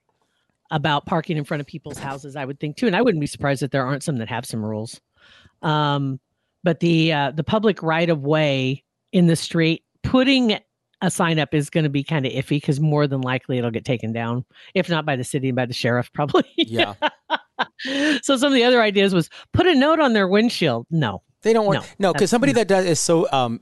about 0.72 1.06
parking 1.06 1.38
in 1.38 1.44
front 1.44 1.62
of 1.62 1.68
people's 1.68 1.98
houses. 1.98 2.36
I 2.36 2.46
would 2.46 2.60
think 2.60 2.78
too, 2.78 2.88
and 2.88 2.96
I 2.96 3.02
wouldn't 3.02 3.22
be 3.22 3.28
surprised 3.28 3.62
that 3.62 3.72
there 3.72 3.86
aren't 3.86 4.04
some 4.04 4.18
that 4.18 4.30
have 4.30 4.46
some 4.46 4.64
rules. 4.66 5.00
Um, 5.62 6.20
but 6.64 6.80
the 6.80 7.12
uh, 7.14 7.32
the 7.32 7.44
public 7.44 7.84
right 7.84 8.10
of 8.10 8.22
way 8.22 8.84
in 9.12 9.28
the 9.28 9.36
street, 9.36 9.84
putting 10.04 10.58
a 11.02 11.12
sign 11.12 11.40
up 11.40 11.54
is 11.54 11.70
going 11.70 11.84
to 11.84 11.90
be 11.90 12.04
kind 12.04 12.26
of 12.26 12.32
iffy 12.32 12.50
because 12.50 12.80
more 12.80 13.08
than 13.08 13.22
likely 13.22 13.58
it'll 13.58 13.72
get 13.72 13.86
taken 13.86 14.14
down, 14.14 14.46
if 14.76 14.88
not 14.90 15.06
by 15.06 15.16
the 15.16 15.24
city 15.24 15.50
and 15.50 15.56
by 15.56 15.66
the 15.66 15.74
sheriff, 15.74 16.12
probably. 16.14 16.46
Yeah, 16.56 16.94
so 18.22 18.38
some 18.38 18.48
of 18.48 18.54
the 18.54 18.64
other 18.64 18.82
ideas 18.82 19.14
was 19.14 19.30
put 19.54 19.68
a 19.68 19.76
note 19.76 20.00
on 20.00 20.14
their 20.14 20.28
windshield. 20.28 20.88
No, 20.90 21.22
they 21.42 21.54
don't 21.54 21.66
want 21.66 21.80
No, 21.80 21.86
no 22.00 22.14
because 22.14 22.30
that's- 22.30 22.30
somebody 22.32 22.54
that 22.54 22.68
does 22.68 22.86
is 22.86 23.00
so 23.00 23.28
um 23.32 23.62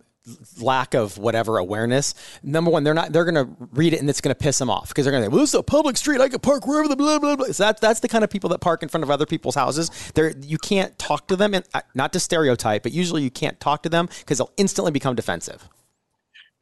lack 0.60 0.94
of 0.94 1.18
whatever 1.18 1.58
awareness. 1.58 2.14
Number 2.44 2.70
one, 2.70 2.84
they're 2.84 2.94
not 2.94 3.12
they're 3.14 3.26
gonna 3.26 3.50
read 3.72 3.94
it 3.94 4.00
and 4.00 4.10
it's 4.10 4.22
gonna 4.22 4.36
piss 4.36 4.58
them 4.58 4.70
off 4.70 4.90
because 4.90 5.06
they're 5.06 5.12
gonna 5.12 5.26
say, 5.26 5.30
well, 5.30 5.40
this 5.40 5.50
is 5.52 5.56
a 5.56 5.64
public 5.64 5.98
street. 5.98 6.22
I 6.22 6.30
can 6.30 6.40
park 6.40 6.68
wherever 6.68 6.88
the 6.88 6.96
blah 6.96 7.20
blah 7.20 7.36
blah. 7.36 7.48
So 7.48 7.64
that, 7.64 7.82
that's 7.82 8.02
the 8.02 8.08
kind 8.08 8.24
of 8.24 8.30
people 8.30 8.50
that 8.52 8.60
park 8.60 8.84
in 8.84 8.90
front 8.90 9.04
of 9.04 9.10
other 9.12 9.26
people's 9.26 9.56
houses. 9.56 9.90
They're 10.14 10.34
you 10.38 10.58
can't 10.58 10.98
talk 11.00 11.28
to 11.30 11.36
them 11.36 11.54
and 11.54 11.66
uh, 11.74 11.82
not 11.96 12.14
to 12.14 12.20
stereotype, 12.20 12.84
but 12.84 12.92
usually 12.92 13.24
you 13.24 13.32
can't 13.32 13.60
talk 13.60 13.84
to 13.84 13.90
them 13.90 14.08
because 14.20 14.38
they'll 14.38 14.52
instantly 14.58 14.92
become 14.92 15.16
defensive. 15.16 15.68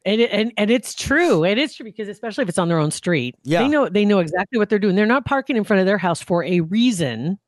And, 0.06 0.20
and 0.22 0.52
and 0.56 0.70
it's 0.70 0.94
true. 0.94 1.44
It 1.44 1.58
is 1.58 1.74
true 1.74 1.84
because 1.84 2.08
especially 2.08 2.42
if 2.42 2.48
it's 2.48 2.58
on 2.58 2.68
their 2.68 2.78
own 2.78 2.90
street, 2.90 3.34
Yeah. 3.42 3.62
they 3.62 3.68
know 3.68 3.88
they 3.88 4.04
know 4.04 4.20
exactly 4.20 4.58
what 4.58 4.70
they're 4.70 4.78
doing. 4.78 4.94
They're 4.94 5.04
not 5.04 5.26
parking 5.26 5.56
in 5.56 5.64
front 5.64 5.80
of 5.80 5.86
their 5.86 5.98
house 5.98 6.22
for 6.22 6.44
a 6.44 6.60
reason, 6.60 7.38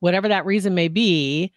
whatever 0.00 0.28
that 0.28 0.44
reason 0.44 0.74
may 0.74 0.88
be, 0.88 1.54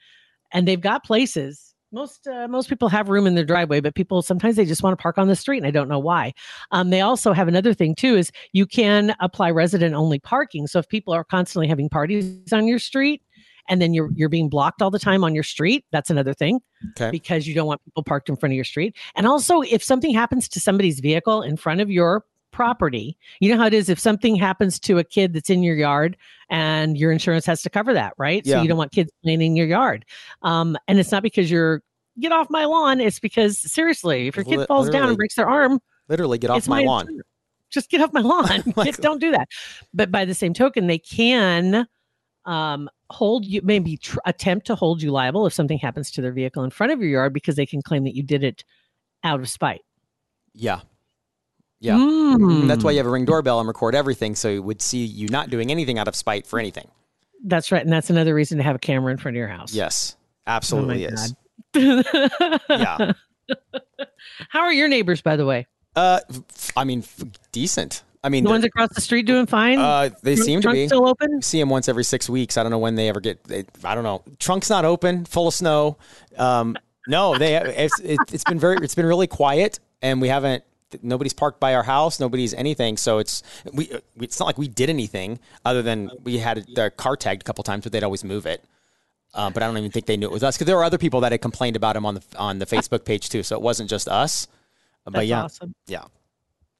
and 0.54 0.68
they've 0.68 0.80
got 0.80 1.04
places. 1.04 1.74
Most 1.98 2.28
uh, 2.28 2.48
most 2.48 2.70
people 2.70 2.90
have 2.90 3.10
room 3.10 3.26
in 3.26 3.34
their 3.34 3.44
driveway, 3.44 3.80
but 3.80 3.96
people 3.96 4.22
sometimes 4.22 4.56
they 4.56 4.66
just 4.66 4.84
want 4.84 4.98
to 4.98 5.02
park 5.02 5.18
on 5.18 5.28
the 5.28 5.36
street, 5.36 5.58
and 5.58 5.66
I 5.66 5.72
don't 5.72 5.90
know 5.90 5.98
why. 5.98 6.34
Um, 6.72 6.92
they 6.92 7.02
also 7.02 7.34
have 7.34 7.48
another 7.48 7.74
thing 7.74 7.96
too 7.96 8.16
is 8.16 8.32
you 8.54 8.68
can 8.68 9.16
apply 9.20 9.50
resident 9.50 9.96
only 9.96 10.20
parking. 10.20 10.68
So 10.68 10.78
if 10.78 10.88
people 10.88 11.12
are 11.12 11.24
constantly 11.24 11.68
having 11.68 11.90
parties 11.90 12.54
on 12.54 12.68
your 12.68 12.78
street, 12.78 13.24
and 13.68 13.82
then 13.82 13.96
you're 13.96 14.12
you're 14.14 14.30
being 14.30 14.48
blocked 14.48 14.84
all 14.84 14.92
the 14.92 15.00
time 15.00 15.24
on 15.24 15.34
your 15.34 15.44
street, 15.44 15.86
that's 15.92 16.12
another 16.12 16.36
thing 16.36 16.60
Okay. 16.92 17.10
because 17.10 17.48
you 17.48 17.56
don't 17.56 17.66
want 17.68 17.84
people 17.84 18.04
parked 18.04 18.30
in 18.30 18.36
front 18.36 18.54
of 18.54 18.56
your 18.56 18.64
street. 18.64 18.96
And 19.16 19.26
also, 19.26 19.62
if 19.62 19.84
something 19.84 20.14
happens 20.14 20.48
to 20.50 20.60
somebody's 20.60 21.00
vehicle 21.00 21.42
in 21.42 21.58
front 21.58 21.82
of 21.82 21.90
your 21.90 22.24
property, 22.52 23.18
you 23.40 23.52
know 23.52 23.58
how 23.60 23.68
it 23.68 23.74
is 23.74 23.90
if 23.90 24.00
something 24.00 24.36
happens 24.36 24.80
to 24.80 25.00
a 25.00 25.04
kid 25.04 25.34
that's 25.34 25.50
in 25.50 25.64
your 25.64 25.76
yard 25.76 26.16
and 26.50 26.98
your 26.98 27.12
insurance 27.12 27.46
has 27.46 27.62
to 27.64 27.70
cover 27.70 27.94
that, 27.94 28.14
right? 28.18 28.44
Yeah. 28.46 28.56
So 28.58 28.62
you 28.62 28.68
don't 28.68 28.78
want 28.78 28.92
kids 28.92 29.12
playing 29.24 29.42
in 29.42 29.56
your 29.56 29.68
yard. 29.68 30.06
Um, 30.44 30.78
and 30.88 31.00
it's 31.00 31.12
not 31.12 31.24
because 31.24 31.52
you're 31.52 31.84
get 32.20 32.32
off 32.32 32.48
my 32.50 32.66
lawn, 32.66 33.00
it's 33.00 33.20
because 33.20 33.58
seriously, 33.60 34.28
if 34.28 34.36
your 34.36 34.46
kid 34.46 34.68
falls 34.68 34.90
down 34.90 35.10
and 35.10 35.18
breaks 35.18 35.36
their 35.36 35.48
arm, 35.48 35.80
Literally 36.10 36.38
get 36.38 36.50
off 36.50 36.68
my 36.68 36.82
my 36.82 36.86
lawn. 36.86 37.22
just 37.70 37.90
get 37.90 38.02
off 38.02 38.14
my 38.14 38.22
lawn. 38.34 38.64
Like- 38.76 38.96
Get- 38.96 39.02
don't 39.02 39.20
do 39.20 39.32
that. 39.32 39.48
But 39.94 40.12
by 40.12 40.26
the 40.26 40.34
same 40.34 40.54
token, 40.54 40.88
they 40.88 41.00
can 41.00 41.86
um, 42.46 42.90
hold 43.10 43.46
you, 43.46 43.62
maybe 43.64 43.98
tr- 43.98 44.20
attempt 44.26 44.68
to 44.68 44.76
hold 44.76 45.02
you 45.02 45.12
liable 45.12 45.46
if 45.46 45.54
something 45.54 45.78
happens 45.78 46.12
to 46.12 46.22
their 46.22 46.32
vehicle 46.32 46.64
in 46.64 46.70
front 46.70 46.94
of 46.94 47.00
your 47.02 47.10
yard 47.10 47.34
because 47.34 47.56
they 47.56 47.66
can 47.66 47.82
claim 47.82 48.04
that 48.06 48.16
you 48.16 48.24
did 48.24 48.44
it 48.44 48.64
out 49.24 49.40
of 49.42 49.50
spite. 49.50 49.82
Yeah. 50.54 50.80
Yeah. 51.80 51.96
Mm. 51.98 52.68
That's 52.68 52.84
why 52.84 52.92
you 52.92 52.98
have 52.98 53.06
a 53.06 53.12
ring 53.12 53.26
doorbell 53.26 53.60
and 53.60 53.68
record 53.68 53.94
everything 53.96 54.34
so 54.34 54.50
it 54.50 54.64
would 54.64 54.82
see 54.82 55.04
you 55.06 55.28
not 55.28 55.50
doing 55.50 55.70
anything 55.72 56.00
out 56.00 56.08
of 56.08 56.16
spite 56.16 56.48
for 56.48 56.58
anything. 56.58 56.90
That's 57.44 57.72
right. 57.72 57.84
And 57.84 57.92
that's 57.92 58.10
another 58.10 58.34
reason 58.34 58.58
to 58.58 58.64
have 58.64 58.76
a 58.76 58.80
camera 58.80 59.12
in 59.12 59.18
front 59.18 59.36
of 59.36 59.40
your 59.40 59.48
house. 59.48 59.74
Yes. 59.74 60.16
Oh 60.48 60.52
Absolutely 60.54 61.04
is. 61.04 61.20
God. 61.34 61.38
Yeah. 61.74 63.14
How 64.50 64.60
are 64.62 64.74
your 64.74 64.88
neighbors, 64.88 65.22
by 65.22 65.36
the 65.36 65.46
way? 65.46 65.68
Uh, 65.96 66.20
I 66.76 66.84
mean, 66.84 67.00
f- 67.00 67.24
decent. 67.52 68.04
I 68.24 68.30
mean, 68.30 68.44
The 68.44 68.50
ones 68.50 68.66
across 68.66 68.90
the 68.94 69.02
street 69.02 69.26
doing 69.26 69.46
fine? 69.46 69.80
uh, 69.80 70.10
they 70.22 70.36
Trunk- 70.36 70.46
seem 70.46 70.62
to 70.62 70.72
be. 70.72 70.88
still 70.88 71.08
open? 71.08 71.42
see 71.42 71.60
them 71.60 71.70
once 71.70 71.88
every 71.88 72.04
six 72.04 72.30
weeks. 72.30 72.58
I 72.58 72.64
don't 72.64 72.72
know 72.72 72.78
when 72.80 72.96
they 72.96 73.08
ever 73.10 73.20
get. 73.20 73.44
They, 73.46 73.66
I 73.84 73.96
don't 73.96 74.04
know. 74.04 74.24
Trunk's 74.40 74.70
not 74.70 74.86
open, 74.86 75.26
full 75.26 75.48
of 75.48 75.54
snow. 75.54 75.98
Um, 76.38 76.76
no, 77.08 77.38
they. 77.38 77.56
It's, 77.86 78.00
it, 78.02 78.20
it's 78.32 78.44
been 78.44 78.60
very. 78.60 78.78
It's 78.82 78.96
been 78.96 79.06
really 79.06 79.28
quiet, 79.28 79.80
and 80.02 80.22
we 80.22 80.28
haven't. 80.28 80.64
Nobody's 81.02 81.34
parked 81.34 81.60
by 81.60 81.74
our 81.76 81.84
house. 81.84 82.20
Nobody's 82.20 82.54
anything. 82.54 82.98
So 82.98 83.20
it's 83.20 83.44
we. 83.72 83.90
It's 84.20 84.40
not 84.40 84.46
like 84.46 84.58
we 84.58 84.68
did 84.68 84.90
anything 84.90 85.40
other 85.64 85.82
than 85.82 86.10
we 86.24 86.38
had 86.40 86.66
the 86.76 86.92
car 86.92 87.16
tagged 87.16 87.42
a 87.44 87.46
couple 87.46 87.64
times, 87.64 87.84
but 87.84 87.92
they'd 87.94 88.04
always 88.04 88.24
move 88.24 88.46
it. 88.46 88.64
Uh, 89.34 89.50
but 89.50 89.62
I 89.62 89.68
don't 89.68 89.78
even 89.78 89.92
think 89.92 90.06
they 90.06 90.18
knew 90.18 90.26
it 90.28 90.32
was 90.32 90.44
us 90.44 90.56
because 90.56 90.66
there 90.68 90.76
were 90.78 90.84
other 90.84 90.98
people 90.98 91.22
that 91.22 91.32
had 91.32 91.42
complained 91.42 91.76
about 91.76 91.96
him 91.96 92.06
on 92.06 92.16
the 92.16 92.24
on 92.38 92.60
the 92.60 92.66
Facebook 92.66 93.06
page 93.06 93.30
too. 93.30 93.44
So 93.44 93.56
it 93.56 93.62
wasn't 93.62 93.90
just 93.90 94.08
us. 94.08 94.48
But 95.06 95.28
yeah, 95.28 95.44
awesome. 95.44 95.74
yeah, 95.86 96.04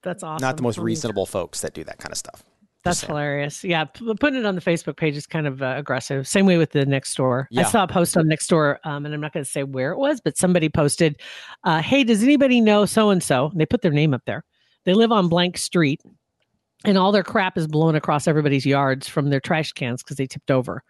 That's 0.02 0.22
awesome. 0.22 0.42
not 0.44 0.56
the 0.56 0.62
most 0.62 0.78
Um, 0.78 0.84
reasonable 0.84 1.24
folks 1.26 1.60
that 1.62 1.72
do 1.74 1.84
that 1.84 1.98
kind 1.98 2.12
of 2.12 2.18
stuff. 2.18 2.42
That's 2.84 3.02
hilarious. 3.02 3.64
Yeah, 3.64 3.84
p- 3.84 4.14
putting 4.20 4.38
it 4.38 4.46
on 4.46 4.54
the 4.54 4.60
Facebook 4.60 4.96
page 4.96 5.16
is 5.16 5.26
kind 5.26 5.46
of 5.46 5.62
uh, 5.62 5.74
aggressive. 5.76 6.26
Same 6.28 6.46
way 6.46 6.56
with 6.58 6.70
the 6.70 6.86
next 6.86 7.14
door. 7.16 7.48
I 7.56 7.62
saw 7.64 7.84
a 7.84 7.88
post 7.88 8.16
on 8.16 8.28
next 8.28 8.46
door, 8.48 8.78
um, 8.84 9.04
and 9.04 9.14
I'm 9.14 9.20
not 9.20 9.32
going 9.32 9.44
to 9.44 9.50
say 9.50 9.62
where 9.64 9.92
it 9.92 9.98
was, 9.98 10.20
but 10.20 10.38
somebody 10.38 10.68
posted, 10.68 11.20
uh, 11.64 11.82
"Hey, 11.82 12.04
does 12.04 12.22
anybody 12.22 12.60
know 12.60 12.86
so 12.86 13.10
and 13.10 13.22
so?" 13.22 13.50
They 13.54 13.66
put 13.66 13.82
their 13.82 13.92
name 13.92 14.14
up 14.14 14.22
there. 14.26 14.44
They 14.84 14.94
live 14.94 15.12
on 15.12 15.28
blank 15.28 15.58
street, 15.58 16.00
and 16.84 16.96
all 16.96 17.12
their 17.12 17.24
crap 17.24 17.58
is 17.58 17.66
blown 17.66 17.94
across 17.94 18.28
everybody's 18.28 18.64
yards 18.64 19.08
from 19.08 19.28
their 19.30 19.40
trash 19.40 19.72
cans 19.72 20.02
because 20.02 20.16
they 20.16 20.26
tipped 20.26 20.50
over. 20.50 20.82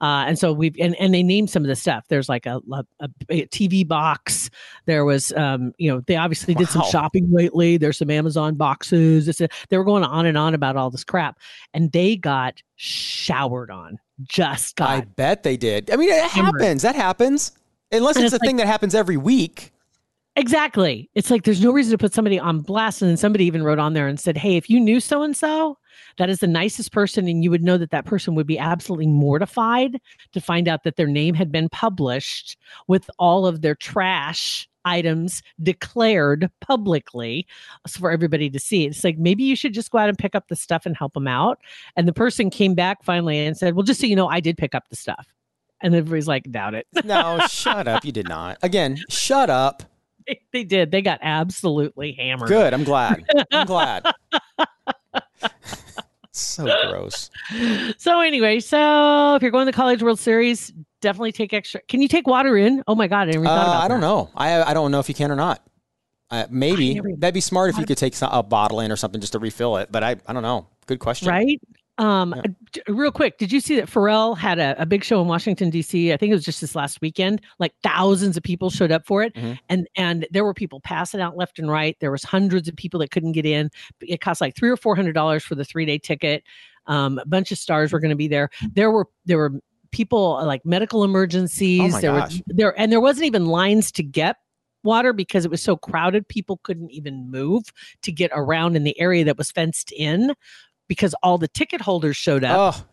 Uh, 0.00 0.24
and 0.26 0.38
so 0.38 0.52
we've 0.52 0.76
and, 0.80 0.94
and 1.00 1.14
they 1.14 1.22
named 1.22 1.48
some 1.50 1.62
of 1.62 1.68
the 1.68 1.76
stuff. 1.76 2.04
There's 2.08 2.28
like 2.28 2.46
a, 2.46 2.60
a, 2.72 3.08
a 3.30 3.46
TV 3.46 3.86
box. 3.86 4.50
There 4.86 5.04
was, 5.04 5.32
um, 5.32 5.72
you 5.78 5.90
know, 5.92 6.00
they 6.06 6.16
obviously 6.16 6.54
did 6.54 6.68
some 6.68 6.82
shopping 6.90 7.28
lately. 7.32 7.76
There's 7.76 7.98
some 7.98 8.10
Amazon 8.10 8.54
boxes. 8.56 9.28
It's 9.28 9.40
a, 9.40 9.48
they 9.70 9.78
were 9.78 9.84
going 9.84 10.04
on 10.04 10.26
and 10.26 10.36
on 10.36 10.54
about 10.54 10.76
all 10.76 10.90
this 10.90 11.04
crap, 11.04 11.38
and 11.72 11.90
they 11.92 12.16
got 12.16 12.60
showered 12.76 13.70
on. 13.70 13.98
Just 14.22 14.76
got. 14.76 14.90
I 14.90 15.00
bet 15.02 15.42
they 15.42 15.56
did. 15.56 15.90
I 15.90 15.96
mean, 15.96 16.08
it 16.10 16.22
Hammered. 16.30 16.60
happens. 16.60 16.82
That 16.82 16.94
happens. 16.96 17.52
Unless 17.90 18.16
And 18.16 18.24
it's 18.24 18.32
a 18.34 18.36
like- 18.36 18.46
thing 18.46 18.56
that 18.56 18.66
happens 18.66 18.94
every 18.94 19.16
week. 19.16 19.72
exactly. 20.36 21.08
It's 21.14 21.30
like 21.30 21.44
there's 21.44 21.62
no 21.62 21.70
reason 21.72 21.92
to 21.92 21.98
put 21.98 22.12
somebody 22.12 22.38
on 22.38 22.60
blast. 22.60 23.02
And 23.02 23.08
then 23.10 23.16
somebody 23.16 23.44
even 23.44 23.62
wrote 23.62 23.78
on 23.78 23.92
there 23.94 24.06
and 24.08 24.18
said, 24.18 24.36
"Hey, 24.36 24.56
if 24.56 24.68
you 24.68 24.80
knew 24.80 25.00
so 25.00 25.22
and 25.22 25.36
so, 25.36 25.78
that 26.18 26.30
is 26.30 26.40
the 26.40 26.46
nicest 26.46 26.92
person, 26.92 27.28
and 27.28 27.42
you 27.42 27.50
would 27.50 27.64
know 27.64 27.78
that 27.78 27.90
that 27.90 28.04
person 28.06 28.34
would 28.34 28.46
be 28.46 28.58
absolutely 28.58 29.06
mortified 29.06 30.00
to 30.32 30.40
find 30.40 30.68
out 30.68 30.84
that 30.84 30.96
their 30.96 31.06
name 31.06 31.34
had 31.34 31.52
been 31.52 31.68
published 31.68 32.56
with 32.86 33.10
all 33.18 33.46
of 33.46 33.62
their 33.62 33.74
trash." 33.74 34.68
items 34.84 35.42
declared 35.62 36.50
publicly 36.60 37.46
uh, 37.84 37.88
for 37.88 38.10
everybody 38.10 38.50
to 38.50 38.58
see. 38.58 38.84
It's 38.86 39.04
like 39.04 39.18
maybe 39.18 39.42
you 39.42 39.56
should 39.56 39.74
just 39.74 39.90
go 39.90 39.98
out 39.98 40.08
and 40.08 40.18
pick 40.18 40.34
up 40.34 40.48
the 40.48 40.56
stuff 40.56 40.86
and 40.86 40.96
help 40.96 41.14
them 41.14 41.28
out. 41.28 41.58
And 41.96 42.06
the 42.06 42.12
person 42.12 42.50
came 42.50 42.74
back 42.74 43.02
finally 43.04 43.44
and 43.46 43.56
said, 43.56 43.74
"Well, 43.74 43.82
just 43.82 44.00
so 44.00 44.06
you 44.06 44.16
know, 44.16 44.28
I 44.28 44.40
did 44.40 44.56
pick 44.56 44.74
up 44.74 44.88
the 44.88 44.96
stuff." 44.96 45.26
And 45.80 45.94
everybody's 45.94 46.28
like, 46.28 46.50
"Doubt 46.50 46.74
it." 46.74 46.86
No, 47.04 47.38
shut 47.48 47.86
up. 47.88 48.04
You 48.04 48.12
did 48.12 48.28
not. 48.28 48.58
Again, 48.62 48.98
shut 49.08 49.50
up. 49.50 49.82
they, 50.26 50.40
they 50.52 50.64
did. 50.64 50.90
They 50.90 51.02
got 51.02 51.18
absolutely 51.22 52.12
hammered. 52.12 52.48
Good. 52.48 52.72
I'm 52.72 52.84
glad. 52.84 53.24
I'm 53.52 53.66
glad. 53.66 54.04
so 56.36 56.64
gross. 56.90 57.30
So 57.98 58.20
anyway, 58.20 58.60
so 58.60 59.34
if 59.36 59.42
you're 59.42 59.50
going 59.50 59.66
to 59.66 59.70
the 59.72 59.76
College 59.76 60.02
World 60.02 60.18
Series, 60.18 60.72
definitely 61.00 61.32
take 61.32 61.52
extra. 61.52 61.80
Can 61.88 62.02
you 62.02 62.08
take 62.08 62.26
water 62.26 62.56
in? 62.56 62.82
Oh 62.86 62.94
my 62.94 63.06
god, 63.06 63.28
I 63.28 63.32
never 63.32 63.44
thought 63.44 63.58
Uh, 63.58 63.70
about 63.70 63.84
I 63.84 63.88
don't 63.88 64.00
that. 64.00 64.06
know. 64.06 64.30
I 64.36 64.62
I 64.62 64.74
don't 64.74 64.90
know 64.90 64.98
if 65.00 65.08
you 65.08 65.14
can 65.14 65.30
or 65.30 65.36
not. 65.36 65.62
Uh, 66.30 66.46
maybe 66.50 66.94
never- 66.94 67.10
that'd 67.18 67.34
be 67.34 67.40
smart 67.40 67.70
if 67.70 67.78
you 67.78 67.84
could 67.86 67.98
take 67.98 68.14
some, 68.14 68.32
a 68.32 68.42
bottle 68.42 68.80
in 68.80 68.90
or 68.90 68.96
something 68.96 69.20
just 69.20 69.32
to 69.34 69.38
refill 69.38 69.76
it. 69.76 69.92
But 69.92 70.02
I 70.02 70.16
I 70.26 70.32
don't 70.32 70.42
know. 70.42 70.66
Good 70.86 70.98
question. 70.98 71.28
Right? 71.28 71.60
Um, 71.98 72.34
Yeah. 72.74 72.82
real 72.88 73.12
quick, 73.12 73.38
did 73.38 73.52
you 73.52 73.60
see 73.60 73.76
that 73.76 73.88
Pharrell 73.88 74.36
had 74.36 74.58
a, 74.58 74.74
a 74.82 74.86
big 74.86 75.04
show 75.04 75.20
in 75.22 75.28
Washington 75.28 75.70
D.C.? 75.70 76.12
I 76.12 76.16
think 76.16 76.30
it 76.30 76.34
was 76.34 76.44
just 76.44 76.60
this 76.60 76.74
last 76.74 77.00
weekend. 77.00 77.40
Like 77.60 77.72
thousands 77.84 78.36
of 78.36 78.42
people 78.42 78.68
showed 78.68 78.90
up 78.90 79.06
for 79.06 79.22
it, 79.22 79.32
Mhm. 79.34 79.58
and 79.68 79.86
and 79.96 80.26
there 80.32 80.44
were 80.44 80.54
people 80.54 80.80
passing 80.80 81.20
out 81.20 81.36
left 81.36 81.58
and 81.60 81.70
right. 81.70 81.96
There 82.00 82.10
was 82.10 82.24
hundreds 82.24 82.66
of 82.68 82.74
people 82.74 82.98
that 83.00 83.10
couldn't 83.12 83.32
get 83.32 83.46
in. 83.46 83.70
It 84.00 84.20
cost 84.20 84.40
like 84.40 84.56
three 84.56 84.70
or 84.70 84.76
four 84.76 84.96
hundred 84.96 85.12
dollars 85.12 85.44
for 85.44 85.54
the 85.54 85.64
three 85.64 85.86
day 85.86 85.98
ticket. 85.98 86.42
Um, 86.86 87.18
a 87.18 87.26
bunch 87.26 87.52
of 87.52 87.58
stars 87.58 87.92
were 87.92 88.00
going 88.00 88.10
to 88.10 88.16
be 88.16 88.28
there. 88.28 88.50
There 88.74 88.90
were 88.90 89.06
there 89.24 89.38
were 89.38 89.52
people 89.92 90.38
uh, 90.38 90.44
like 90.46 90.66
medical 90.66 91.04
emergencies. 91.04 91.94
Oh 91.94 92.00
there 92.00 92.12
gosh. 92.12 92.32
was 92.32 92.42
there 92.48 92.78
and 92.78 92.90
there 92.90 93.00
wasn't 93.00 93.26
even 93.26 93.46
lines 93.46 93.92
to 93.92 94.02
get 94.02 94.36
water 94.82 95.12
because 95.12 95.44
it 95.44 95.50
was 95.50 95.62
so 95.62 95.76
crowded. 95.76 96.26
People 96.28 96.58
couldn't 96.64 96.90
even 96.90 97.30
move 97.30 97.62
to 98.02 98.10
get 98.12 98.30
around 98.34 98.74
in 98.76 98.82
the 98.82 98.98
area 99.00 99.24
that 99.24 99.38
was 99.38 99.50
fenced 99.52 99.92
in 99.92 100.34
because 100.88 101.14
all 101.22 101.38
the 101.38 101.48
ticket 101.48 101.80
holders 101.80 102.16
showed 102.16 102.44
up 102.44 102.74
Oh, 102.76 102.84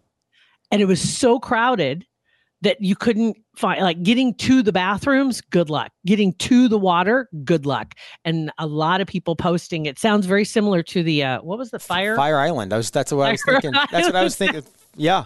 and 0.71 0.81
it 0.81 0.85
was 0.85 1.01
so 1.01 1.39
crowded 1.39 2.05
that 2.63 2.77
you 2.79 2.95
couldn't 2.95 3.37
find 3.55 3.81
like 3.81 4.01
getting 4.03 4.33
to 4.35 4.61
the 4.61 4.71
bathrooms 4.71 5.41
good 5.41 5.69
luck 5.69 5.91
getting 6.05 6.31
to 6.35 6.67
the 6.67 6.77
water 6.77 7.27
good 7.43 7.65
luck 7.65 7.95
and 8.23 8.51
a 8.59 8.67
lot 8.67 9.01
of 9.01 9.07
people 9.07 9.35
posting 9.35 9.85
it 9.87 9.97
sounds 9.99 10.25
very 10.27 10.45
similar 10.45 10.83
to 10.83 11.01
the 11.03 11.23
uh 11.23 11.41
what 11.41 11.57
was 11.57 11.71
the 11.71 11.79
fire, 11.79 12.15
Fire 12.15 12.37
Island. 12.37 12.71
I 12.71 12.77
was. 12.77 12.91
That's 12.91 13.11
what 13.11 13.27
I 13.27 13.31
was 13.31 13.41
Fire 13.41 13.59
thinking. 13.59 13.79
That's 13.91 14.05
what 14.07 14.15
I 14.15 14.23
was 14.23 14.35
thinking. 14.35 14.63
Yeah. 14.97 15.25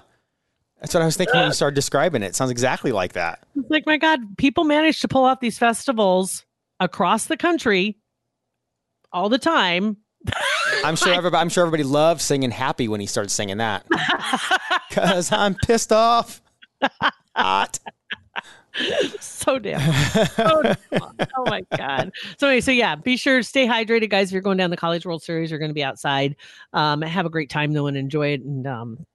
That's 0.80 0.93
what 0.93 1.01
I 1.01 1.06
was 1.08 1.17
thinking 1.17 1.36
when 1.36 1.47
you 1.47 1.54
started 1.54 1.73
describing 1.73 2.21
it. 2.21 2.28
It 2.28 2.36
sounds 2.36 2.51
exactly 2.51 2.91
like 2.91 3.13
that. 3.13 3.39
It's 3.56 3.69
like 3.71 3.86
my 3.88 3.97
god 3.97 4.19
people 4.38 4.63
manage 4.63 4.99
to 5.01 5.08
pull 5.08 5.25
off 5.25 5.39
these 5.39 5.58
festivals 5.58 6.45
across 6.80 7.25
the 7.25 7.38
country 7.38 7.97
all 9.12 9.28
the 9.30 9.38
time 9.39 9.97
I'm 10.83 10.95
sure 10.95 11.13
everybody. 11.13 11.41
I'm 11.41 11.49
sure 11.49 11.65
everybody 11.65 11.83
loved 11.83 12.21
singing 12.21 12.51
"Happy" 12.51 12.88
when 12.88 12.99
he 12.99 13.07
started 13.07 13.29
singing 13.29 13.57
that. 13.57 13.85
Cause 14.91 15.31
I'm 15.31 15.55
pissed 15.55 15.91
off. 15.91 16.41
Hot. 17.35 17.79
so 19.19 19.59
damn. 19.59 19.79
damn. 20.38 20.75
oh 21.38 21.45
my 21.45 21.61
god. 21.77 22.11
So 22.38 22.47
anyway, 22.47 22.61
so 22.61 22.71
yeah, 22.71 22.95
be 22.95 23.17
sure 23.17 23.38
to 23.38 23.43
stay 23.43 23.67
hydrated, 23.67 24.09
guys. 24.09 24.27
If 24.29 24.33
you're 24.33 24.41
going 24.41 24.57
down 24.57 24.69
the 24.69 24.77
College 24.77 25.05
World 25.05 25.23
Series, 25.23 25.49
you're 25.49 25.59
going 25.59 25.69
to 25.69 25.75
be 25.75 25.83
outside. 25.83 26.35
Um, 26.73 27.01
have 27.01 27.25
a 27.25 27.29
great 27.29 27.49
time 27.49 27.73
though 27.73 27.88
and 27.88 27.97
enjoy 27.97 28.29
it. 28.29 28.41
And 28.41 28.67
um, 28.67 29.05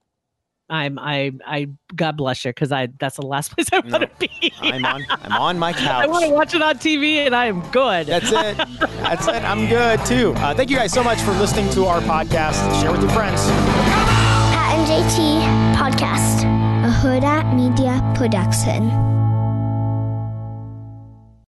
I'm 0.71 0.97
I 0.97 1.33
I 1.45 1.67
God 1.93 2.15
bless 2.17 2.45
you 2.45 2.49
because 2.51 2.71
I 2.71 2.87
that's 2.97 3.17
the 3.17 3.25
last 3.25 3.51
place 3.53 3.67
I 3.73 3.79
want 3.79 3.91
to 3.93 3.99
No, 3.99 4.07
be. 4.19 4.53
I'm 4.61 4.85
on. 4.85 5.05
I'm 5.09 5.33
on 5.33 5.59
my 5.59 5.73
couch. 5.85 6.03
I 6.03 6.07
want 6.07 6.25
to 6.25 6.31
watch 6.31 6.55
it 6.55 6.61
on 6.61 6.75
TV 6.79 7.17
and 7.17 7.35
I 7.35 7.45
am 7.47 7.59
good. 7.71 8.07
That's 8.07 8.31
it. 8.31 8.57
That's 8.79 9.27
it. 9.27 9.43
I'm 9.43 9.67
good 9.67 10.03
too. 10.05 10.33
Uh, 10.37 10.55
thank 10.55 10.69
you 10.69 10.77
guys 10.77 10.93
so 10.93 11.03
much 11.03 11.19
for 11.21 11.31
listening 11.33 11.69
to 11.71 11.85
our 11.85 11.99
podcast. 12.01 12.81
Share 12.81 12.91
with 12.91 13.01
your 13.01 13.11
friends. 13.11 13.45
Pat 13.45 14.77
and 14.77 14.87
JT 14.87 15.75
Podcast, 15.75 16.43
a 16.85 16.89
Hurrdat 16.89 17.53
Media 17.53 18.01
Production. 18.15 18.89